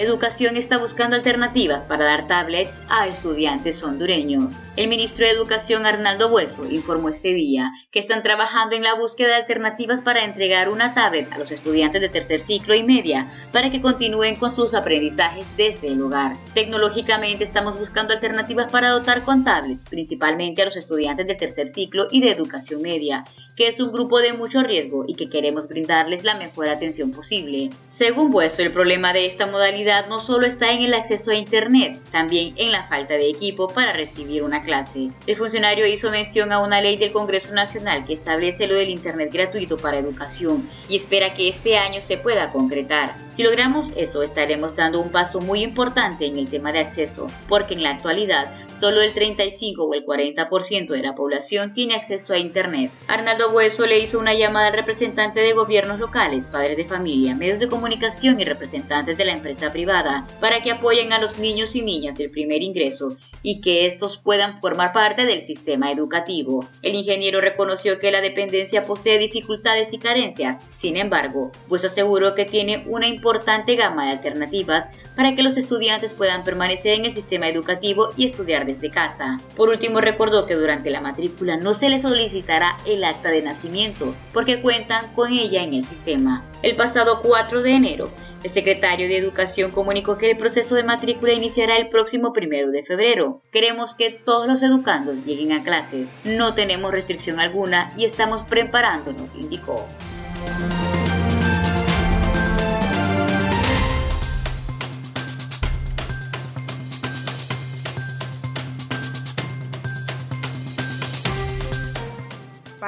Educación 0.07 0.55
está 0.55 0.77
buscando 0.77 1.17
alternativas 1.17 1.83
para 1.83 2.05
dar 2.05 2.27
tablets 2.27 2.71
a 2.87 3.07
estudiantes 3.07 3.83
hondureños. 3.83 4.63
El 4.77 4.87
ministro 4.87 5.25
de 5.25 5.33
Educación 5.33 5.85
Arnaldo 5.85 6.29
Bueso 6.29 6.65
informó 6.71 7.09
este 7.09 7.33
día 7.33 7.73
que 7.91 7.99
están 7.99 8.23
trabajando 8.23 8.77
en 8.77 8.83
la 8.83 8.95
búsqueda 8.95 9.27
de 9.27 9.35
alternativas 9.35 10.01
para 10.01 10.23
entregar 10.23 10.69
una 10.69 10.93
tablet 10.93 11.29
a 11.33 11.37
los 11.37 11.51
estudiantes 11.51 11.99
de 11.99 12.07
tercer 12.07 12.39
ciclo 12.39 12.73
y 12.73 12.83
media 12.83 13.29
para 13.51 13.69
que 13.69 13.81
continúen 13.81 14.37
con 14.37 14.55
sus 14.55 14.73
aprendizajes 14.73 15.45
desde 15.57 15.89
el 15.89 16.01
hogar. 16.01 16.37
Tecnológicamente 16.53 17.43
estamos 17.43 17.77
buscando 17.77 18.13
alternativas 18.13 18.71
para 18.71 18.91
dotar 18.91 19.23
con 19.23 19.43
tablets, 19.43 19.83
principalmente 19.89 20.61
a 20.61 20.65
los 20.65 20.77
estudiantes 20.77 21.27
de 21.27 21.35
tercer 21.35 21.67
ciclo 21.67 22.07
y 22.11 22.21
de 22.21 22.31
educación 22.31 22.81
media, 22.81 23.25
que 23.57 23.67
es 23.67 23.79
un 23.79 23.91
grupo 23.91 24.19
de 24.19 24.33
mucho 24.33 24.61
riesgo 24.61 25.03
y 25.07 25.15
que 25.15 25.31
queremos 25.31 25.67
brindarles 25.67 26.23
la 26.23 26.35
mejor 26.35 26.69
atención 26.69 27.11
posible. 27.11 27.71
Según 27.89 28.29
Bueso, 28.29 28.61
el 28.61 28.71
problema 28.71 29.13
de 29.13 29.25
esta 29.25 29.47
modalidad 29.47 30.07
no 30.07 30.19
solo 30.19 30.45
está 30.45 30.71
en 30.71 30.83
el 30.83 30.93
acceso 30.93 31.31
a 31.31 31.35
Internet, 31.35 31.99
también 32.11 32.53
en 32.57 32.71
la 32.71 32.83
falta 32.83 33.15
de 33.15 33.31
equipo 33.31 33.69
para 33.69 33.93
recibir 33.93 34.43
una 34.43 34.61
clase. 34.61 35.09
El 35.25 35.35
funcionario 35.35 35.87
hizo 35.87 36.11
mención 36.11 36.51
a 36.51 36.59
una 36.59 36.81
ley 36.81 36.97
del 36.97 37.11
Congreso 37.11 37.51
Nacional 37.51 38.05
que 38.05 38.13
establece 38.13 38.67
lo 38.67 38.75
del 38.75 38.89
Internet 38.89 39.33
gratuito 39.33 39.77
para 39.77 39.97
educación 39.97 40.69
y 40.87 40.97
espera 40.97 41.33
que 41.33 41.49
este 41.49 41.77
año 41.77 41.99
se 42.01 42.17
pueda 42.17 42.51
concretar. 42.51 43.15
Si 43.35 43.41
logramos 43.41 43.91
eso, 43.95 44.21
estaremos 44.21 44.75
dando 44.75 44.99
un 44.99 45.11
paso 45.11 45.39
muy 45.39 45.63
importante 45.63 46.27
en 46.27 46.37
el 46.37 46.49
tema 46.49 46.71
de 46.71 46.79
acceso, 46.79 47.27
porque 47.47 47.73
en 47.73 47.83
la 47.83 47.91
actualidad 47.91 48.51
Solo 48.79 49.01
el 49.01 49.12
35 49.12 49.84
o 49.84 49.93
el 49.96 50.05
40% 50.05 50.89
de 50.89 51.01
la 51.01 51.15
población 51.15 51.74
tiene 51.74 51.96
acceso 51.96 52.34
a 52.34 52.38
Internet. 52.38 52.91
Arnaldo 53.07 53.51
Hueso 53.51 53.88
le 53.88 53.98
hizo 53.98 54.19
una 54.19 54.36
llamada 54.36 54.67
al 54.67 54.74
representante 54.74 55.41
de 55.41 55.53
gobiernos 55.53 56.00
locales, 56.00 56.46
padres 56.46 56.77
de 56.77 56.86
familia, 56.86 57.36
medios 57.36 57.57
de 57.60 57.69
comunicación 57.69 58.39
y 58.39 58.46
representantes 58.46 59.17
de 59.17 59.25
la 59.25 59.34
empresa 59.34 59.72
privada 59.72 60.27
para 60.39 60.62
que 60.62 60.69
apoyen 60.69 61.12
a 61.12 61.19
los 61.19 61.39
niños 61.39 61.75
y 61.75 61.81
niñas 61.81 62.15
del 62.19 62.29
primer 62.29 62.62
ingreso 62.62 63.17
y 63.41 63.62
que 63.62 63.88
estos 63.88 64.19
puedan 64.19 64.62
formar 64.62 64.93
parte 64.93 65.25
del 65.25 65.41
sistema 65.41 65.91
educativo. 65.91 66.63
El 66.84 66.93
ingeniero 66.93 67.41
reconoció 67.41 67.98
que 67.98 68.12
la 68.12 68.22
dependencia 68.22 68.84
posee 68.84 69.17
dificultades 69.17 69.91
y 69.91 69.98
carencias, 69.98 70.63
sin 70.77 70.98
embargo, 70.98 71.51
pues 71.67 71.84
aseguró 71.84 72.36
que 72.36 72.46
tiene 72.46 72.84
una 72.88 73.07
importante 73.07 73.75
gama 73.75 74.05
de 74.05 74.12
alternativas 74.12 74.86
para 75.17 75.36
que 75.36 75.41
los 75.43 75.57
estudiantes 75.57 76.13
puedan 76.13 76.43
permanecer 76.43 76.93
en 76.93 77.05
el 77.05 77.13
sistema 77.13 77.50
educativo 77.50 78.13
y 78.15 78.27
estudiar 78.27 78.67
desde 78.67 78.91
casa. 78.91 79.38
Por 79.55 79.69
último, 79.69 80.00
recordó 80.00 80.45
que 80.45 80.53
durante 80.53 80.91
la 80.91 81.01
matrícula 81.01 81.57
no 81.57 81.74
se 81.74 81.89
les 81.89 82.03
solicitará 82.03 82.77
el 82.86 83.03
acta 83.03 83.29
de 83.29 83.41
nacimiento, 83.41 84.15
porque 84.31 84.62
cuentan 84.62 85.12
con 85.15 85.33
ella 85.33 85.63
en 85.63 85.74
el 85.74 85.83
sistema. 85.83 86.45
El 86.62 86.75
pasado 86.75 87.21
4 87.24 87.63
de 87.63 87.71
enero, 87.71 88.12
el 88.43 88.51
secretario 88.51 89.07
de 89.07 89.17
Educación 89.17 89.71
comunicó 89.71 90.19
que 90.19 90.29
el 90.29 90.38
proceso 90.38 90.75
de 90.75 90.83
matrícula 90.83 91.33
iniciará 91.33 91.77
el 91.77 91.89
próximo 91.89 92.31
1 92.36 92.71
de 92.71 92.83
febrero. 92.83 93.41
Queremos 93.51 93.95
que 93.95 94.12
todos 94.12 94.47
los 94.47 94.62
educandos 94.62 95.25
lleguen 95.25 95.51
a 95.51 95.63
clases. 95.63 96.07
No 96.24 96.53
tenemos 96.53 96.91
restricción 96.91 97.39
alguna 97.39 97.91
y 97.97 98.05
estamos 98.05 98.47
preparándonos, 98.47 99.33
indicó. 99.33 99.88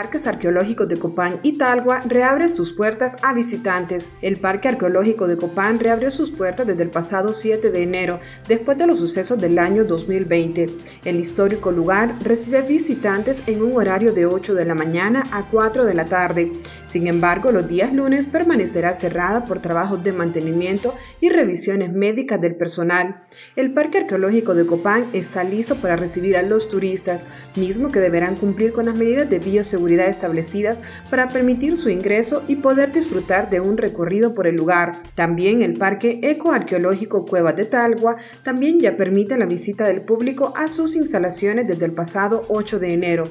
Parques 0.10 0.26
Arqueológicos 0.26 0.90
de 0.90 0.98
Copán 0.98 1.40
y 1.44 1.60
Talgua 1.60 2.00
reabre 2.00 2.50
sus 2.50 2.74
puertas 2.74 3.16
a 3.22 3.32
visitantes. 3.32 4.12
El 4.24 4.40
Parque 4.40 4.68
Arqueológico 4.68 5.28
de 5.28 5.38
Copán 5.38 5.78
reabrió 5.78 6.10
sus 6.10 6.32
puertas 6.32 6.66
desde 6.66 6.82
el 6.82 6.90
pasado 6.90 7.32
7 7.32 7.70
de 7.70 7.84
enero, 7.84 8.20
después 8.48 8.76
de 8.80 8.88
los 8.88 8.98
sucesos 8.98 9.40
del 9.40 9.60
año 9.60 9.84
2020. 9.84 10.66
El 11.06 11.20
histórico 11.20 11.70
lugar 11.70 12.16
recibe 12.24 12.64
visitantes 12.64 13.44
en 13.46 13.62
un 13.62 13.78
horario 13.78 14.12
de 14.12 14.26
8 14.26 14.56
de 14.56 14.66
la 14.66 14.74
mañana 14.74 15.22
a 15.32 15.44
4 15.44 15.86
de 15.86 15.94
la 15.94 16.06
tarde. 16.06 16.54
Sin 16.90 17.06
embargo, 17.06 17.52
los 17.52 17.68
días 17.68 17.94
lunes 17.94 18.26
permanecerá 18.26 18.96
cerrada 18.96 19.46
por 19.46 19.62
trabajos 19.62 20.04
de 20.04 20.12
mantenimiento 20.12 20.96
y 21.22 21.30
revisiones 21.30 21.94
médicas 21.94 22.42
del 22.42 22.56
personal. 22.56 23.22
El 23.56 23.74
Parque 23.74 24.00
Arqueológico 24.00 24.56
de 24.56 24.66
Copán 24.66 25.06
está 25.14 25.44
listo 25.44 25.76
para 25.76 25.96
recibir 25.96 26.36
a 26.36 26.42
los 26.42 26.68
turistas, 26.68 27.28
mismo 27.56 27.90
que 27.90 28.00
deberán 28.00 28.36
cumplir 28.36 28.74
con 28.74 28.88
las 28.88 28.98
medidas 28.98 29.30
de 29.30 29.38
bioseguridad 29.38 30.08
establecidas 30.08 30.82
para 31.12 31.28
permitir 31.28 31.78
su 31.78 31.90
ingreso 31.90 32.44
y 32.48 32.56
poder 32.56 32.92
disfrutar 32.92 33.52
de 33.52 33.60
un 33.60 33.78
recorrido 33.78 34.34
por 34.34 34.48
el 34.48 34.56
lugar. 34.56 34.94
También 35.14 35.62
el 35.62 35.74
Parque 35.74 36.20
Ecoarqueológico 36.24 37.24
Cuevas 37.26 37.56
de 37.56 37.66
Talgua 37.66 38.18
también 38.42 38.80
ya 38.80 38.98
permite 38.98 39.38
la 39.38 39.46
visita 39.46 39.86
del 39.86 40.02
público 40.02 40.54
a 40.58 40.68
sus 40.68 40.96
instalaciones 40.96 41.68
desde 41.68 41.86
el 41.86 41.92
pasado 41.92 42.42
8 42.48 42.80
de 42.80 42.94
enero. 42.94 43.24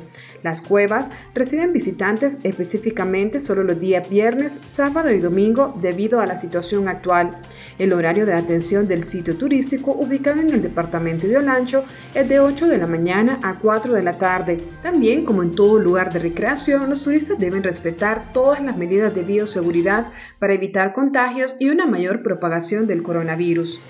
Las 0.45 0.61
cuevas 0.61 1.11
reciben 1.35 1.73
visitantes 1.73 2.39
específicamente 2.45 3.41
solo 3.49 3.65
los 3.65 3.81
días 3.81 4.07
viernes, 4.11 4.61
sábado 4.67 5.11
y 5.11 5.21
domingo 5.21 5.75
debido 5.81 6.21
a 6.21 6.27
la 6.27 6.37
situación 6.37 6.87
actual. 6.87 7.39
El 7.79 7.95
horario 7.95 8.27
de 8.27 8.35
atención 8.35 8.87
del 8.87 9.03
sitio 9.03 9.39
turístico 9.39 9.93
ubicado 9.93 10.43
en 10.43 10.51
el 10.51 10.61
departamento 10.61 11.27
de 11.27 11.39
Olancho 11.39 11.85
es 12.15 12.29
de 12.29 12.41
8 12.41 12.67
de 12.67 12.77
la 12.77 12.87
mañana 12.87 13.41
a 13.43 13.59
4 13.59 13.95
de 13.95 14.03
la 14.03 14.19
tarde. 14.19 14.59
También, 14.83 15.25
como 15.25 15.43
en 15.43 15.53
todo 15.53 15.79
lugar 15.79 16.13
de 16.13 16.19
recreación, 16.19 16.91
los 16.91 17.03
turistas 17.03 17.39
deben 17.39 17.63
respetar 17.63 18.35
todas 18.35 18.63
las 18.63 18.77
medidas 18.77 19.15
de 19.15 19.23
bioseguridad 19.23 20.09
para 20.39 20.53
evitar 20.53 20.93
contagios 20.93 21.57
y 21.59 21.71
una 21.71 21.87
mayor 21.87 22.23
propagación 22.23 22.87
del 22.87 23.03
coronavirus. 23.03 23.81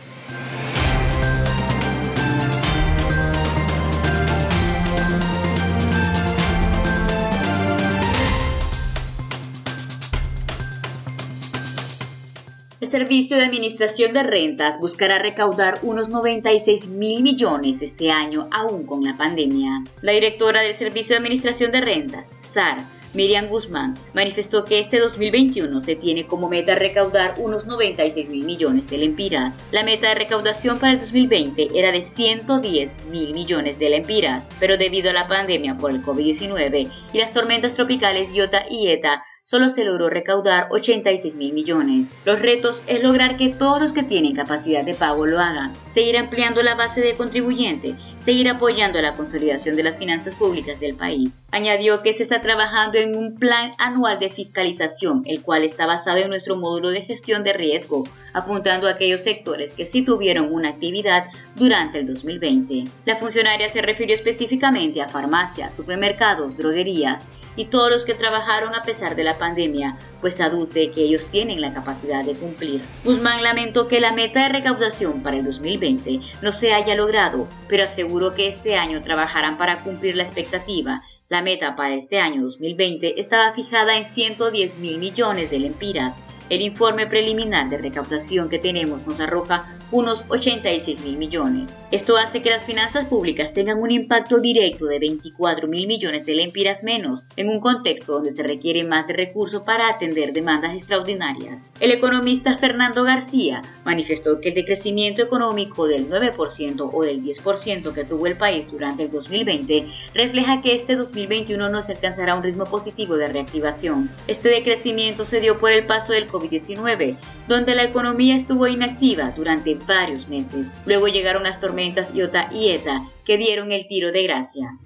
El 12.80 12.92
Servicio 12.92 13.36
de 13.36 13.44
Administración 13.44 14.12
de 14.12 14.22
Rentas 14.22 14.78
buscará 14.78 15.18
recaudar 15.18 15.80
unos 15.82 16.08
96 16.10 16.86
mil 16.86 17.24
millones 17.24 17.82
este 17.82 18.12
año, 18.12 18.46
aún 18.52 18.86
con 18.86 19.02
la 19.02 19.16
pandemia. 19.16 19.82
La 20.00 20.12
directora 20.12 20.60
del 20.60 20.78
Servicio 20.78 21.14
de 21.14 21.18
Administración 21.18 21.72
de 21.72 21.80
Rentas, 21.80 22.26
SAR, 22.54 22.76
Miriam 23.14 23.48
Guzmán, 23.48 23.94
manifestó 24.14 24.64
que 24.64 24.78
este 24.78 25.00
2021 25.00 25.80
se 25.80 25.96
tiene 25.96 26.28
como 26.28 26.48
meta 26.48 26.76
recaudar 26.76 27.34
unos 27.38 27.66
96 27.66 28.28
mil 28.28 28.44
millones 28.44 28.86
de 28.88 28.98
lempiras. 28.98 29.54
La 29.72 29.82
meta 29.82 30.10
de 30.10 30.14
recaudación 30.14 30.78
para 30.78 30.92
el 30.92 31.00
2020 31.00 31.70
era 31.74 31.90
de 31.90 32.02
110 32.02 33.06
mil 33.10 33.34
millones 33.34 33.76
de 33.80 33.90
lempiras, 33.90 34.44
pero 34.60 34.76
debido 34.76 35.10
a 35.10 35.14
la 35.14 35.26
pandemia 35.26 35.76
por 35.76 35.90
el 35.90 36.00
COVID-19 36.04 36.88
y 37.12 37.18
las 37.18 37.32
tormentas 37.32 37.74
tropicales 37.74 38.32
Iota 38.32 38.66
y 38.70 38.86
Eta, 38.86 39.24
solo 39.50 39.70
se 39.70 39.82
logró 39.82 40.10
recaudar 40.10 40.68
86 40.70 41.36
mil 41.36 41.54
millones. 41.54 42.06
Los 42.26 42.38
retos 42.38 42.82
es 42.86 43.02
lograr 43.02 43.38
que 43.38 43.48
todos 43.48 43.80
los 43.80 43.94
que 43.94 44.02
tienen 44.02 44.34
capacidad 44.34 44.84
de 44.84 44.92
pago 44.92 45.26
lo 45.26 45.40
hagan, 45.40 45.72
seguir 45.98 46.16
ampliando 46.16 46.62
la 46.62 46.76
base 46.76 47.00
de 47.00 47.14
contribuyentes, 47.14 47.96
seguir 48.24 48.48
apoyando 48.48 49.02
la 49.02 49.14
consolidación 49.14 49.74
de 49.74 49.82
las 49.82 49.98
finanzas 49.98 50.32
públicas 50.36 50.78
del 50.78 50.94
país. 50.94 51.28
Añadió 51.50 52.04
que 52.04 52.14
se 52.14 52.22
está 52.22 52.40
trabajando 52.40 52.98
en 52.98 53.16
un 53.16 53.34
plan 53.34 53.72
anual 53.78 54.20
de 54.20 54.30
fiscalización, 54.30 55.24
el 55.26 55.42
cual 55.42 55.64
está 55.64 55.86
basado 55.86 56.18
en 56.18 56.28
nuestro 56.28 56.56
módulo 56.56 56.90
de 56.90 57.00
gestión 57.00 57.42
de 57.42 57.52
riesgo, 57.52 58.04
apuntando 58.32 58.86
a 58.86 58.92
aquellos 58.92 59.22
sectores 59.22 59.72
que 59.74 59.86
sí 59.86 60.02
tuvieron 60.02 60.54
una 60.54 60.68
actividad 60.68 61.24
durante 61.56 61.98
el 61.98 62.06
2020. 62.06 62.84
La 63.04 63.16
funcionaria 63.16 63.68
se 63.68 63.82
refirió 63.82 64.14
específicamente 64.14 65.02
a 65.02 65.08
farmacias, 65.08 65.74
supermercados, 65.74 66.58
droguerías, 66.58 67.20
y 67.56 67.64
todos 67.64 67.90
los 67.90 68.04
que 68.04 68.14
trabajaron 68.14 68.72
a 68.72 68.82
pesar 68.82 69.16
de 69.16 69.24
la 69.24 69.36
pandemia, 69.36 69.98
pues 70.20 70.40
aduce 70.40 70.90
que 70.90 71.02
ellos 71.02 71.28
tienen 71.30 71.60
la 71.60 71.72
capacidad 71.72 72.24
de 72.24 72.34
cumplir. 72.34 72.80
Guzmán 73.04 73.42
lamentó 73.42 73.88
que 73.88 74.00
la 74.00 74.12
meta 74.12 74.42
de 74.42 74.48
recaudación 74.50 75.22
para 75.22 75.36
el 75.36 75.44
2020 75.44 76.20
no 76.42 76.52
se 76.52 76.72
haya 76.72 76.94
logrado, 76.94 77.48
pero 77.68 77.84
aseguró 77.84 78.34
que 78.34 78.48
este 78.48 78.76
año 78.76 79.02
trabajarán 79.02 79.58
para 79.58 79.82
cumplir 79.82 80.16
la 80.16 80.24
expectativa. 80.24 81.02
La 81.28 81.42
meta 81.42 81.76
para 81.76 81.94
este 81.94 82.18
año 82.20 82.42
2020 82.42 83.20
estaba 83.20 83.52
fijada 83.52 83.98
en 83.98 84.08
110 84.08 84.78
mil 84.78 84.98
millones 84.98 85.50
de 85.50 85.58
lempiras. 85.58 86.14
El 86.48 86.62
informe 86.62 87.06
preliminar 87.06 87.68
de 87.68 87.76
recaudación 87.76 88.48
que 88.48 88.58
tenemos 88.58 89.06
nos 89.06 89.20
arroja 89.20 89.77
unos 89.90 90.24
86 90.28 91.00
mil 91.00 91.16
millones. 91.16 91.68
Esto 91.90 92.18
hace 92.18 92.42
que 92.42 92.50
las 92.50 92.66
finanzas 92.66 93.06
públicas 93.06 93.54
tengan 93.54 93.78
un 93.78 93.90
impacto 93.90 94.40
directo 94.40 94.84
de 94.84 94.98
24 94.98 95.66
mil 95.68 95.86
millones 95.86 96.26
de 96.26 96.34
lempiras 96.34 96.82
menos, 96.82 97.24
en 97.36 97.48
un 97.48 97.60
contexto 97.60 98.12
donde 98.12 98.34
se 98.34 98.42
requiere 98.42 98.84
más 98.84 99.06
de 99.06 99.14
recursos 99.14 99.62
para 99.62 99.88
atender 99.88 100.34
demandas 100.34 100.74
extraordinarias. 100.74 101.58
El 101.80 101.92
economista 101.92 102.58
Fernando 102.58 103.04
García 103.04 103.62
manifestó 103.86 104.40
que 104.40 104.50
el 104.50 104.54
decrecimiento 104.54 105.22
económico 105.22 105.88
del 105.88 106.10
9% 106.10 106.90
o 106.92 107.02
del 107.02 107.22
10% 107.22 107.94
que 107.94 108.04
tuvo 108.04 108.26
el 108.26 108.36
país 108.36 108.70
durante 108.70 109.04
el 109.04 109.10
2020 109.10 109.86
refleja 110.12 110.60
que 110.60 110.74
este 110.74 110.96
2021 110.96 111.70
no 111.70 111.82
se 111.82 111.92
alcanzará 111.92 112.34
un 112.34 112.42
ritmo 112.42 112.64
positivo 112.64 113.16
de 113.16 113.28
reactivación. 113.28 114.10
Este 114.26 114.50
decrecimiento 114.50 115.24
se 115.24 115.40
dio 115.40 115.58
por 115.58 115.72
el 115.72 115.86
paso 115.86 116.12
del 116.12 116.28
COVID-19, 116.28 117.16
donde 117.46 117.74
la 117.74 117.84
economía 117.84 118.36
estuvo 118.36 118.66
inactiva 118.66 119.32
durante 119.34 119.77
varios 119.86 120.28
meses. 120.28 120.66
Luego 120.86 121.08
llegaron 121.08 121.42
las 121.42 121.60
tormentas 121.60 122.12
Iota 122.14 122.48
y 122.52 122.70
Eta, 122.70 123.06
que 123.24 123.36
dieron 123.36 123.72
el 123.72 123.86
tiro 123.88 124.12
de 124.12 124.22
gracia. 124.24 124.78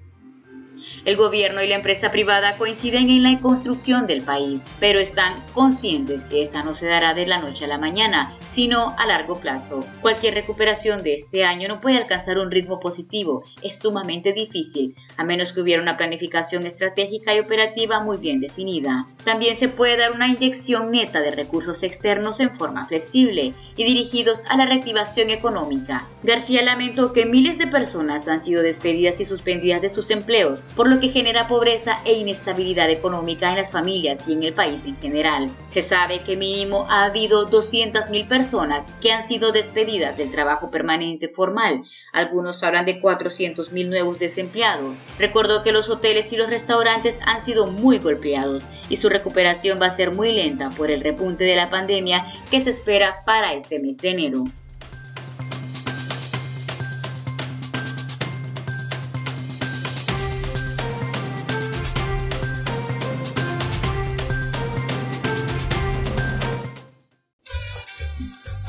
El 1.05 1.16
gobierno 1.16 1.62
y 1.62 1.68
la 1.68 1.76
empresa 1.76 2.11
privada 2.11 2.57
coinciden 2.57 3.11
en 3.11 3.22
la 3.22 3.40
construcción 3.40 4.07
del 4.07 4.22
país, 4.22 4.61
pero 4.78 5.00
están 5.00 5.35
conscientes 5.52 6.22
que 6.24 6.42
esta 6.42 6.62
no 6.62 6.74
se 6.74 6.87
dará 6.87 7.14
de 7.14 7.26
la 7.26 7.38
noche 7.38 7.64
a 7.64 7.68
la 7.68 7.78
mañana, 7.78 8.33
sino 8.52 8.94
a 8.98 9.07
largo 9.07 9.40
plazo. 9.40 9.81
Cualquier 10.00 10.35
recuperación 10.35 11.02
de 11.02 11.14
este 11.14 11.44
año 11.44 11.68
no 11.68 11.81
puede 11.81 11.96
alcanzar 11.96 12.38
un 12.38 12.50
ritmo 12.50 12.78
positivo, 12.78 13.42
es 13.62 13.78
sumamente 13.78 14.33
difícil, 14.33 14.94
a 15.16 15.25
menos 15.25 15.53
que 15.53 15.61
hubiera 15.61 15.83
una 15.83 15.96
planificación 15.96 16.66
estratégica 16.66 17.35
y 17.35 17.40
operativa 17.40 18.01
muy 18.01 18.18
bien 18.18 18.40
definida. 18.40 19.07
También 19.25 19.57
se 19.57 19.68
puede 19.68 19.96
dar 19.96 20.12
una 20.12 20.29
inyección 20.29 20.90
neta 20.90 21.20
de 21.20 21.31
recursos 21.31 21.83
externos 21.83 22.40
en 22.40 22.57
forma 22.57 22.87
flexible 22.87 23.55
y 23.77 23.85
dirigidos 23.85 24.42
a 24.48 24.57
la 24.57 24.66
reactivación 24.66 25.31
económica. 25.31 26.09
García 26.22 26.62
lamentó 26.62 27.12
que 27.12 27.27
miles 27.27 27.59
de 27.59 27.66
personas 27.66 28.27
han 28.29 28.44
sido 28.44 28.62
despedidas 28.62 29.20
y 29.20 29.25
suspendidas 29.25 29.83
de 29.83 29.90
sus 29.90 30.11
empleos, 30.11 30.64
por 30.77 30.88
lo 30.88 31.01
que 31.01 31.11
genera 31.11 31.48
pobreza 31.48 31.96
e 32.05 32.14
inestabilidad 32.14 32.90
económica 32.90 33.51
en 33.51 33.57
las 33.57 33.70
familias 33.70 34.20
y 34.27 34.33
en 34.33 34.42
el 34.42 34.53
país 34.53 34.81
en 34.87 34.96
general. 34.96 35.51
Se 35.70 35.83
sabe 35.83 36.20
que 36.20 36.37
mínimo 36.37 36.87
ha 36.88 37.05
habido 37.05 37.48
200.000 37.48 38.29
personas 38.29 38.90
que 39.01 39.12
han 39.12 39.29
sido 39.29 39.53
despedidas 39.53 40.16
del 40.16 40.31
trabajo 40.31 40.70
permanente 40.70 41.29
formal. 41.29 41.85
Algunos 42.12 42.62
hablan 42.62 42.87
de 42.87 43.01
400.000 43.01 43.88
nuevos 43.88 44.18
desempleados. 44.18 44.96
Recordó 45.18 45.62
que 45.62 45.72
los 45.72 45.88
hoteles 45.88 46.32
y 46.32 46.36
los 46.36 46.50
restaurantes 46.50 47.16
han 47.24 47.44
sido 47.44 47.66
muy 47.66 47.98
golpeados 47.98 48.62
y 48.88 48.96
su 48.96 49.08
recuperación 49.08 49.80
va 49.80 49.86
a 49.86 49.96
ser 49.96 50.12
muy 50.12 50.32
lenta 50.32 50.70
por 50.70 50.90
el 50.90 51.00
repunte 51.00 51.44
de 51.44 51.56
la 51.56 51.70
pandemia 51.70 52.24
que 52.50 52.64
se 52.64 52.70
espera 52.70 53.22
para 53.24 53.54
este 53.54 53.78
mes 53.78 53.96
de 53.98 54.10
enero. 54.10 54.44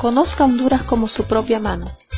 Conozca 0.04 0.44
Honduras 0.44 0.84
como 0.84 1.08
su 1.08 1.26
propia 1.30 1.62
mano. 1.62 1.86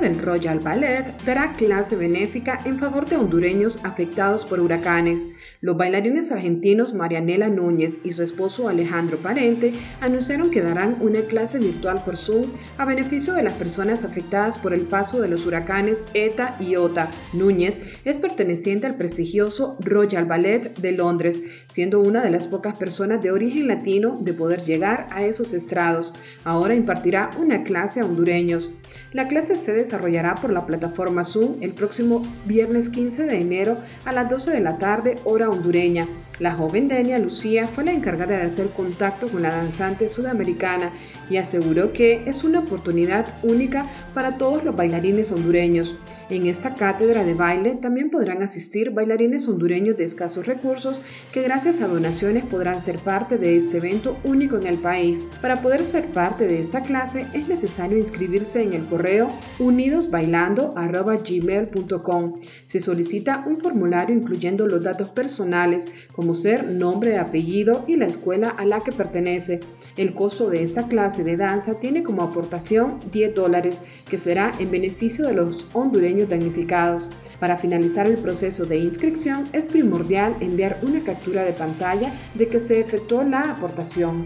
Del 0.00 0.18
Royal 0.18 0.60
Ballet 0.60 1.04
dará 1.24 1.52
clase 1.52 1.96
benéfica 1.96 2.58
en 2.64 2.78
favor 2.78 3.08
de 3.08 3.16
hondureños 3.16 3.80
afectados 3.84 4.46
por 4.46 4.60
huracanes. 4.60 5.28
Los 5.60 5.76
bailarines 5.76 6.30
argentinos 6.30 6.94
Marianela 6.94 7.48
Núñez 7.48 7.98
y 8.04 8.12
su 8.12 8.22
esposo 8.22 8.68
Alejandro 8.68 9.18
Parente 9.18 9.72
anunciaron 10.00 10.50
que 10.50 10.62
darán 10.62 10.96
una 11.00 11.20
clase 11.22 11.58
virtual 11.58 12.02
por 12.04 12.16
Zoom 12.16 12.52
a 12.76 12.84
beneficio 12.84 13.34
de 13.34 13.42
las 13.42 13.54
personas 13.54 14.04
afectadas 14.04 14.58
por 14.58 14.72
el 14.72 14.82
paso 14.82 15.20
de 15.20 15.28
los 15.28 15.46
huracanes 15.46 16.04
ETA 16.14 16.56
y 16.60 16.76
OTA. 16.76 17.10
Núñez 17.32 17.80
es 18.04 18.18
perteneciente 18.18 18.86
al 18.86 18.96
prestigioso 18.96 19.76
Royal 19.80 20.26
Ballet 20.26 20.76
de 20.78 20.92
Londres, 20.92 21.42
siendo 21.68 22.00
una 22.00 22.22
de 22.22 22.30
las 22.30 22.46
pocas 22.46 22.78
personas 22.78 23.20
de 23.22 23.32
origen 23.32 23.66
latino 23.66 24.18
de 24.20 24.32
poder 24.32 24.62
llegar 24.62 25.06
a 25.10 25.24
esos 25.24 25.52
estrados. 25.52 26.14
Ahora 26.44 26.74
impartirá 26.74 27.30
una 27.38 27.64
clase 27.64 28.00
a 28.00 28.04
hondureños. 28.04 28.70
La 29.12 29.28
clase 29.28 29.56
se 29.56 29.72
desarrollará 29.72 30.34
por 30.34 30.52
la 30.52 30.66
plataforma 30.66 31.24
Zoom 31.24 31.56
el 31.62 31.72
próximo 31.72 32.26
viernes 32.44 32.90
15 32.90 33.24
de 33.24 33.40
enero 33.40 33.78
a 34.04 34.12
las 34.12 34.28
12 34.28 34.50
de 34.50 34.60
la 34.60 34.78
tarde, 34.78 35.16
hora 35.24 35.48
hondureña. 35.48 36.06
La 36.38 36.54
joven 36.54 36.88
Denia 36.88 37.18
Lucía 37.18 37.66
fue 37.66 37.84
la 37.84 37.92
encargada 37.92 38.36
de 38.36 38.44
hacer 38.44 38.68
contacto 38.68 39.28
con 39.28 39.42
la 39.42 39.50
danzante 39.50 40.08
sudamericana 40.08 40.92
y 41.28 41.36
aseguró 41.36 41.92
que 41.92 42.22
es 42.26 42.44
una 42.44 42.60
oportunidad 42.60 43.26
única 43.42 43.86
para 44.14 44.38
todos 44.38 44.62
los 44.62 44.76
bailarines 44.76 45.32
hondureños. 45.32 45.96
En 46.30 46.46
esta 46.46 46.74
cátedra 46.74 47.24
de 47.24 47.32
baile 47.32 47.78
también 47.80 48.10
podrán 48.10 48.42
asistir 48.42 48.90
bailarines 48.90 49.48
hondureños 49.48 49.96
de 49.96 50.04
escasos 50.04 50.46
recursos 50.46 51.00
que 51.32 51.40
gracias 51.42 51.80
a 51.80 51.88
donaciones 51.88 52.44
podrán 52.44 52.80
ser 52.80 52.98
parte 52.98 53.38
de 53.38 53.56
este 53.56 53.78
evento 53.78 54.18
único 54.24 54.58
en 54.58 54.66
el 54.66 54.76
país. 54.76 55.26
Para 55.40 55.62
poder 55.62 55.86
ser 55.86 56.04
parte 56.08 56.46
de 56.46 56.60
esta 56.60 56.82
clase 56.82 57.26
es 57.32 57.48
necesario 57.48 57.96
inscribirse 57.96 58.62
en 58.62 58.74
el 58.74 58.84
correo 58.86 59.30
unidosbailando.gmail.com. 59.58 62.40
Se 62.66 62.80
solicita 62.80 63.42
un 63.46 63.60
formulario 63.60 64.14
incluyendo 64.14 64.66
los 64.66 64.82
datos 64.82 65.08
personales 65.08 65.88
como 66.12 66.34
ser 66.34 66.70
nombre, 66.70 67.16
apellido 67.16 67.86
y 67.86 67.96
la 67.96 68.04
escuela 68.04 68.50
a 68.50 68.66
la 68.66 68.80
que 68.80 68.92
pertenece. 68.92 69.60
El 69.98 70.14
costo 70.14 70.48
de 70.48 70.62
esta 70.62 70.86
clase 70.86 71.24
de 71.24 71.36
danza 71.36 71.80
tiene 71.80 72.04
como 72.04 72.22
aportación 72.22 73.00
10 73.10 73.34
dólares 73.34 73.82
que 74.08 74.16
será 74.16 74.52
en 74.60 74.70
beneficio 74.70 75.26
de 75.26 75.34
los 75.34 75.66
hondureños 75.72 76.28
damnificados. 76.28 77.10
Para 77.40 77.58
finalizar 77.58 78.06
el 78.06 78.16
proceso 78.16 78.64
de 78.64 78.78
inscripción 78.78 79.48
es 79.52 79.66
primordial 79.66 80.36
enviar 80.38 80.78
una 80.82 81.02
captura 81.02 81.42
de 81.42 81.52
pantalla 81.52 82.12
de 82.34 82.46
que 82.46 82.60
se 82.60 82.78
efectuó 82.78 83.24
la 83.24 83.40
aportación. 83.40 84.24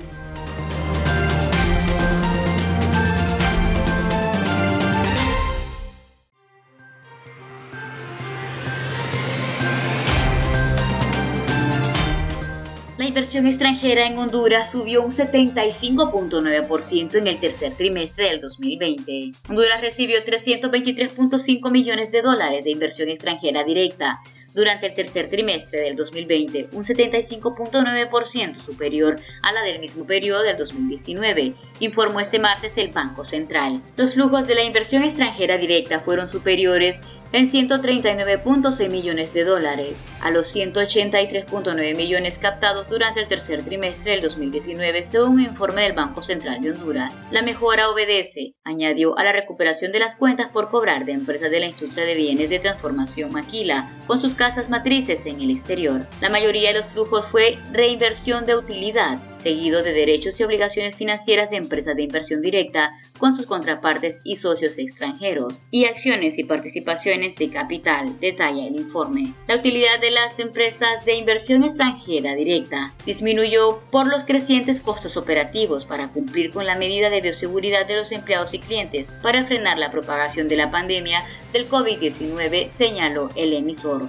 Inversión 13.13 13.47
extranjera 13.47 14.07
en 14.07 14.19
Honduras 14.19 14.71
subió 14.71 15.03
un 15.03 15.11
75.9% 15.11 17.15
en 17.17 17.27
el 17.27 17.39
tercer 17.39 17.75
trimestre 17.75 18.31
del 18.31 18.41
2020. 18.41 19.33
Honduras 19.51 19.83
recibió 19.83 20.17
323.5 20.25 21.71
millones 21.71 22.11
de 22.11 22.23
dólares 22.23 22.65
de 22.65 22.71
inversión 22.71 23.11
extranjera 23.11 23.65
directa 23.65 24.21
durante 24.55 24.87
el 24.87 24.95
tercer 24.95 25.29
trimestre 25.29 25.83
del 25.83 25.95
2020, 25.95 26.71
un 26.73 26.87
75.9% 26.87 28.57
superior 28.57 29.21
a 29.43 29.53
la 29.53 29.61
del 29.61 29.79
mismo 29.79 30.07
periodo 30.07 30.43
del 30.43 30.57
2019, 30.57 31.53
informó 31.81 32.21
este 32.21 32.39
martes 32.39 32.73
el 32.77 32.93
Banco 32.93 33.27
Central. 33.27 33.83
Los 33.99 34.15
flujos 34.15 34.49
de 34.49 34.55
la 34.55 34.65
inversión 34.65 35.03
extranjera 35.03 35.59
directa 35.59 36.01
fueron 36.01 36.29
superiores 36.29 36.99
en 37.33 37.51
139.6 37.51 38.91
millones 38.91 39.33
de 39.33 39.45
dólares, 39.45 39.97
a 40.21 40.31
los 40.31 40.55
183.9 40.55 41.97
millones 41.97 42.39
captados 42.39 42.89
durante 42.89 43.21
el 43.21 43.29
tercer 43.29 43.63
trimestre 43.63 44.13
del 44.13 44.23
2019 44.23 45.05
según 45.05 45.31
un 45.31 45.41
informe 45.41 45.83
del 45.83 45.95
Banco 45.95 46.23
Central 46.23 46.61
de 46.61 46.73
Honduras. 46.73 47.15
La 47.31 47.43
mejora 47.43 47.89
obedece, 47.91 48.55
añadió, 48.65 49.19
a 49.19 49.25
la 49.25 49.33
recuperación 49.33 49.93
de 49.93 49.99
las 49.99 50.17
cuentas 50.17 50.51
por 50.51 50.71
cobrar 50.71 51.05
de 51.05 51.13
empresas 51.13 51.51
de 51.51 51.61
la 51.61 51.67
industria 51.67 52.05
de 52.05 52.15
bienes 52.15 52.51
de 52.51 52.59
transformación 52.59 53.33
Maquila, 53.33 53.91
con 54.07 54.21
sus 54.21 54.35
casas 54.35 54.69
matrices 54.69 55.25
en 55.25 55.41
el 55.41 55.51
exterior. 55.51 56.07
La 56.21 56.31
mayoría 56.31 56.73
de 56.73 56.81
los 56.81 56.87
flujos 56.87 57.27
fue 57.31 57.57
reinversión 57.73 58.45
de 58.45 58.57
utilidad, 58.57 59.19
seguido 59.43 59.83
de 59.83 59.93
derechos 59.93 60.39
y 60.39 60.45
obligaciones 60.45 60.97
financieras 60.97 61.51
de 61.51 61.57
empresas 61.57 61.97
de 61.97 62.03
inversión 62.03 62.41
directa 62.41 62.93
con 63.19 63.37
sus 63.37 63.47
contrapartes 63.47 64.17
y 64.25 64.37
socios 64.37 64.79
extranjeros, 64.79 65.55
y 65.71 65.85
acciones 65.85 66.39
y 66.39 66.45
participaciones 66.45 67.37
de 67.37 67.51
capital, 67.51 68.19
detalla 68.21 68.67
el 68.67 68.81
informe. 68.81 69.35
La 69.47 69.57
utilidad 69.57 70.01
de 70.01 70.11
las 70.11 70.39
empresas 70.39 71.05
de 71.05 71.15
inversión 71.15 71.63
extranjera 71.65 72.35
directa 72.35 72.93
disminuyó 73.07 73.81
por 73.91 74.09
los 74.09 74.25
crecientes 74.25 74.81
costos 74.81 75.17
operativos 75.17 75.85
para 75.85 76.09
cumplir 76.09 76.51
con 76.51 76.67
la 76.67 76.75
medida 76.75 77.11
de 77.11 77.21
bioseguridad 77.21 77.87
de 77.87 77.97
los 77.97 78.13
empleados 78.13 78.55
y 78.55 78.59
clientes 78.59 79.07
para 79.23 79.45
frenar 79.45 79.79
la 79.79 79.91
propagación 79.91 80.49
de 80.49 80.57
la 80.57 80.71
pandemia 80.71 81.25
del 81.53 81.69
COVID-19, 81.69 82.71
señaló 82.77 83.31
el 83.37 83.53
emisor. 83.53 84.09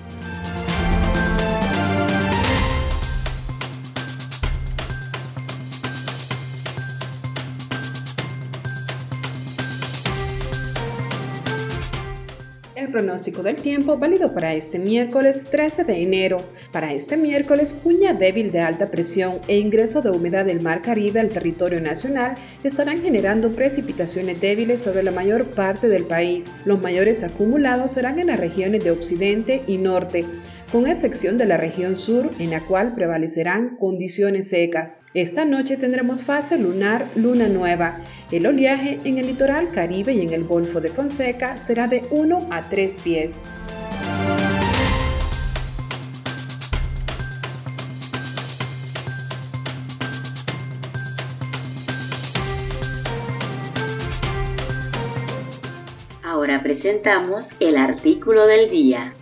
El 12.81 12.89
pronóstico 12.89 13.43
del 13.43 13.57
tiempo 13.57 13.99
válido 13.99 14.33
para 14.33 14.55
este 14.55 14.79
miércoles 14.79 15.43
13 15.51 15.83
de 15.83 16.01
enero. 16.01 16.37
Para 16.71 16.91
este 16.91 17.15
miércoles, 17.15 17.75
cuña 17.83 18.15
débil 18.15 18.51
de 18.51 18.61
alta 18.61 18.89
presión 18.89 19.33
e 19.47 19.59
ingreso 19.59 20.01
de 20.01 20.09
humedad 20.09 20.45
del 20.45 20.61
Mar 20.61 20.81
Caribe 20.81 21.19
al 21.19 21.29
territorio 21.29 21.79
nacional 21.79 22.33
estarán 22.63 23.03
generando 23.03 23.51
precipitaciones 23.51 24.41
débiles 24.41 24.81
sobre 24.81 25.03
la 25.03 25.11
mayor 25.11 25.45
parte 25.51 25.89
del 25.89 26.05
país. 26.05 26.51
Los 26.65 26.81
mayores 26.81 27.21
acumulados 27.21 27.91
serán 27.91 28.17
en 28.17 28.27
las 28.27 28.39
regiones 28.39 28.83
de 28.83 28.89
occidente 28.89 29.61
y 29.67 29.77
norte 29.77 30.25
con 30.71 30.87
excepción 30.87 31.37
de 31.37 31.45
la 31.45 31.57
región 31.57 31.97
sur, 31.97 32.29
en 32.39 32.51
la 32.51 32.61
cual 32.61 32.95
prevalecerán 32.95 33.75
condiciones 33.77 34.49
secas. 34.49 34.97
Esta 35.13 35.43
noche 35.43 35.75
tendremos 35.75 36.23
fase 36.23 36.57
lunar 36.57 37.05
luna 37.15 37.47
nueva. 37.47 37.99
El 38.31 38.47
oleaje 38.47 38.99
en 39.03 39.17
el 39.17 39.27
litoral 39.27 39.67
caribe 39.67 40.13
y 40.13 40.21
en 40.21 40.31
el 40.31 40.45
Golfo 40.45 40.79
de 40.79 40.89
Fonseca 40.89 41.57
será 41.57 41.87
de 41.87 42.03
1 42.11 42.47
a 42.51 42.69
3 42.69 42.97
pies. 42.97 43.41
Ahora 56.23 56.63
presentamos 56.63 57.49
el 57.59 57.75
artículo 57.75 58.47
del 58.47 58.69
día. 58.69 59.13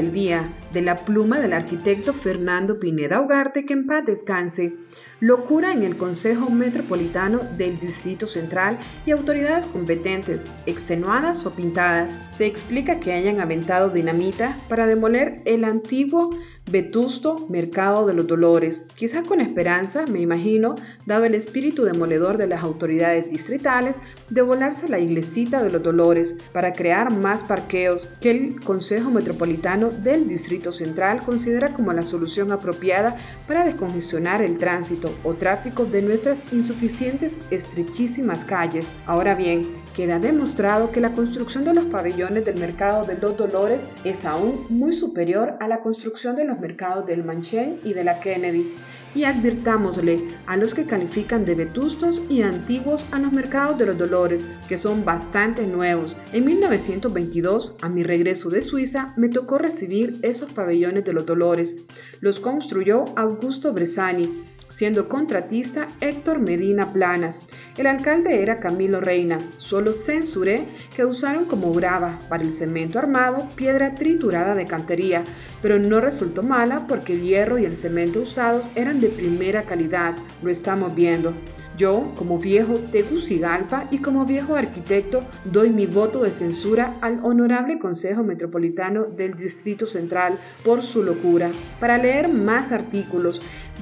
Del 0.00 0.12
día 0.12 0.48
de 0.72 0.80
la 0.80 0.96
pluma 0.96 1.38
del 1.40 1.52
arquitecto 1.52 2.14
Fernando 2.14 2.80
Pineda 2.80 3.20
Ugarte, 3.20 3.66
que 3.66 3.74
en 3.74 3.86
paz 3.86 4.06
descanse. 4.06 4.72
Locura 5.20 5.74
en 5.74 5.82
el 5.82 5.98
Consejo 5.98 6.50
Metropolitano 6.50 7.40
del 7.58 7.78
Distrito 7.78 8.26
Central 8.26 8.78
y 9.04 9.10
autoridades 9.10 9.66
competentes, 9.66 10.46
extenuadas 10.64 11.44
o 11.44 11.50
pintadas. 11.50 12.18
Se 12.30 12.46
explica 12.46 12.98
que 12.98 13.12
hayan 13.12 13.40
aventado 13.40 13.90
dinamita 13.90 14.56
para 14.70 14.86
demoler 14.86 15.42
el 15.44 15.64
antiguo 15.64 16.30
Vetusto 16.70 17.46
Mercado 17.50 18.06
de 18.06 18.14
los 18.14 18.26
Dolores, 18.26 18.86
quizá 18.94 19.22
con 19.22 19.40
esperanza, 19.40 20.06
me 20.06 20.20
imagino, 20.20 20.76
dado 21.10 21.24
el 21.24 21.34
espíritu 21.34 21.82
demoledor 21.82 22.38
de 22.38 22.46
las 22.46 22.62
autoridades 22.62 23.28
distritales, 23.28 24.00
de 24.28 24.42
volarse 24.42 24.88
la 24.88 25.00
iglesita 25.00 25.60
de 25.60 25.68
los 25.68 25.82
Dolores 25.82 26.36
para 26.52 26.72
crear 26.72 27.12
más 27.12 27.42
parqueos 27.42 28.08
que 28.20 28.30
el 28.30 28.60
Consejo 28.60 29.10
Metropolitano 29.10 29.90
del 29.90 30.28
Distrito 30.28 30.70
Central 30.70 31.20
considera 31.24 31.74
como 31.74 31.92
la 31.92 32.02
solución 32.02 32.52
apropiada 32.52 33.16
para 33.48 33.64
descongestionar 33.64 34.40
el 34.40 34.56
tránsito 34.56 35.12
o 35.24 35.34
tráfico 35.34 35.84
de 35.84 36.00
nuestras 36.00 36.44
insuficientes 36.52 37.40
estrechísimas 37.50 38.44
calles. 38.44 38.92
Ahora 39.06 39.34
bien, 39.34 39.66
queda 39.96 40.20
demostrado 40.20 40.92
que 40.92 41.00
la 41.00 41.12
construcción 41.12 41.64
de 41.64 41.74
los 41.74 41.86
pabellones 41.86 42.44
del 42.44 42.60
Mercado 42.60 43.04
de 43.04 43.18
los 43.18 43.36
Dolores 43.36 43.84
es 44.04 44.24
aún 44.24 44.64
muy 44.68 44.92
superior 44.92 45.54
a 45.58 45.66
la 45.66 45.80
construcción 45.80 46.36
de 46.36 46.44
los 46.44 46.60
mercados 46.60 47.04
del 47.04 47.24
Manchén 47.24 47.80
y 47.82 47.94
de 47.94 48.04
la 48.04 48.20
Kennedy. 48.20 48.72
Y 49.14 49.24
advirtámosle 49.24 50.28
a 50.46 50.56
los 50.56 50.74
que 50.74 50.86
califican 50.86 51.44
de 51.44 51.54
vetustos 51.54 52.22
y 52.28 52.42
antiguos 52.42 53.04
a 53.10 53.18
los 53.18 53.32
mercados 53.32 53.76
de 53.78 53.86
los 53.86 53.98
dolores, 53.98 54.46
que 54.68 54.78
son 54.78 55.04
bastante 55.04 55.66
nuevos. 55.66 56.16
En 56.32 56.44
1922, 56.44 57.74
a 57.82 57.88
mi 57.88 58.02
regreso 58.02 58.50
de 58.50 58.62
Suiza, 58.62 59.12
me 59.16 59.28
tocó 59.28 59.58
recibir 59.58 60.18
esos 60.22 60.52
pabellones 60.52 61.04
de 61.04 61.12
los 61.12 61.26
dolores. 61.26 61.84
Los 62.20 62.40
construyó 62.40 63.04
Augusto 63.16 63.72
Bresani, 63.72 64.30
siendo 64.70 65.08
contratista 65.08 65.88
Héctor 66.00 66.38
Medina 66.38 66.92
Planas. 66.92 67.42
El 67.76 67.86
alcalde 67.86 68.42
era 68.42 68.60
Camilo 68.60 69.00
Reina. 69.00 69.36
Solo 69.58 69.92
censuré 69.92 70.66
que 70.96 71.04
usaron 71.04 71.44
como 71.44 71.72
brava 71.72 72.18
para 72.30 72.42
el 72.42 72.52
cemento 72.52 72.98
armado 72.98 73.46
piedra 73.54 73.94
triturada 73.94 74.54
de 74.54 74.64
cantería, 74.64 75.24
pero 75.60 75.78
no 75.78 76.00
resultó 76.00 76.42
mala 76.42 76.86
porque 76.86 77.12
el 77.12 77.22
hierro 77.22 77.58
y 77.58 77.66
el 77.66 77.76
cemento 77.76 78.20
usados 78.20 78.70
eran 78.74 79.00
de 79.00 79.08
primera 79.08 79.64
calidad. 79.64 80.16
Lo 80.42 80.50
estamos 80.50 80.94
viendo. 80.94 81.34
Yo, 81.80 82.12
como 82.14 82.38
viejo 82.38 82.74
Tegucigalpa 82.92 83.88
y 83.90 83.98
como 83.98 84.26
viejo 84.26 84.54
arquitecto, 84.54 85.20
doy 85.46 85.70
mi 85.70 85.86
voto 85.86 86.24
de 86.24 86.30
censura 86.30 86.98
al 87.00 87.20
Honorable 87.22 87.78
Consejo 87.78 88.22
Metropolitano 88.22 89.04
del 89.04 89.32
Distrito 89.32 89.86
Central 89.86 90.38
por 90.62 90.82
su 90.82 91.02
locura. 91.02 91.48
Para 91.80 91.96
leer 91.96 92.28
más 92.28 92.70
artículos 92.70 93.40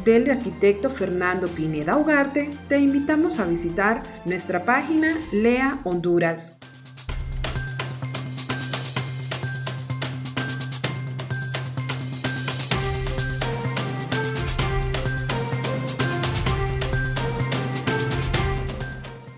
del 0.08 0.30
arquitecto 0.30 0.88
Fernando 0.88 1.48
Pineda 1.48 1.98
Ugarte, 1.98 2.50
te 2.66 2.78
invitamos 2.78 3.38
a 3.38 3.44
visitar 3.44 4.02
nuestra 4.24 4.64
página 4.64 5.14
Lea 5.32 5.80
Honduras. 5.84 6.58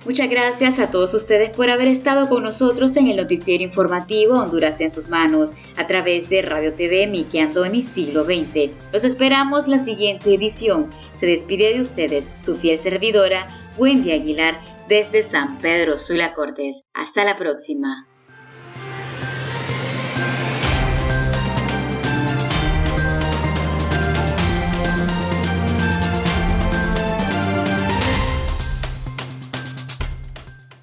Muchas 0.06 0.30
gracias 0.30 0.78
a 0.78 0.90
todos 0.90 1.14
ustedes 1.14 1.50
por 1.50 1.68
haber 1.70 1.88
estado 1.88 2.28
con 2.28 2.42
nosotros 2.42 2.96
en 2.96 3.08
el 3.08 3.16
noticiero 3.16 3.64
informativo 3.64 4.34
Honduras 4.34 4.80
en 4.80 4.92
sus 4.92 5.08
manos 5.08 5.50
a 5.76 5.86
través 5.86 6.28
de 6.28 6.42
Radio 6.42 6.74
TV 6.74 7.06
Miki 7.06 7.38
Andoni 7.38 7.84
Siglo 7.84 8.24
XX. 8.24 8.72
Los 8.92 9.04
esperamos 9.04 9.68
la 9.68 9.84
siguiente 9.84 10.34
edición. 10.34 10.90
Se 11.20 11.26
despide 11.26 11.74
de 11.74 11.82
ustedes 11.82 12.24
su 12.44 12.56
fiel 12.56 12.78
servidora 12.80 13.46
Wendy 13.78 14.12
Aguilar 14.12 14.58
desde 14.88 15.22
San 15.30 15.58
Pedro 15.58 15.98
Sula 15.98 16.34
Cortés. 16.34 16.82
Hasta 16.94 17.24
la 17.24 17.38
próxima. 17.38 18.09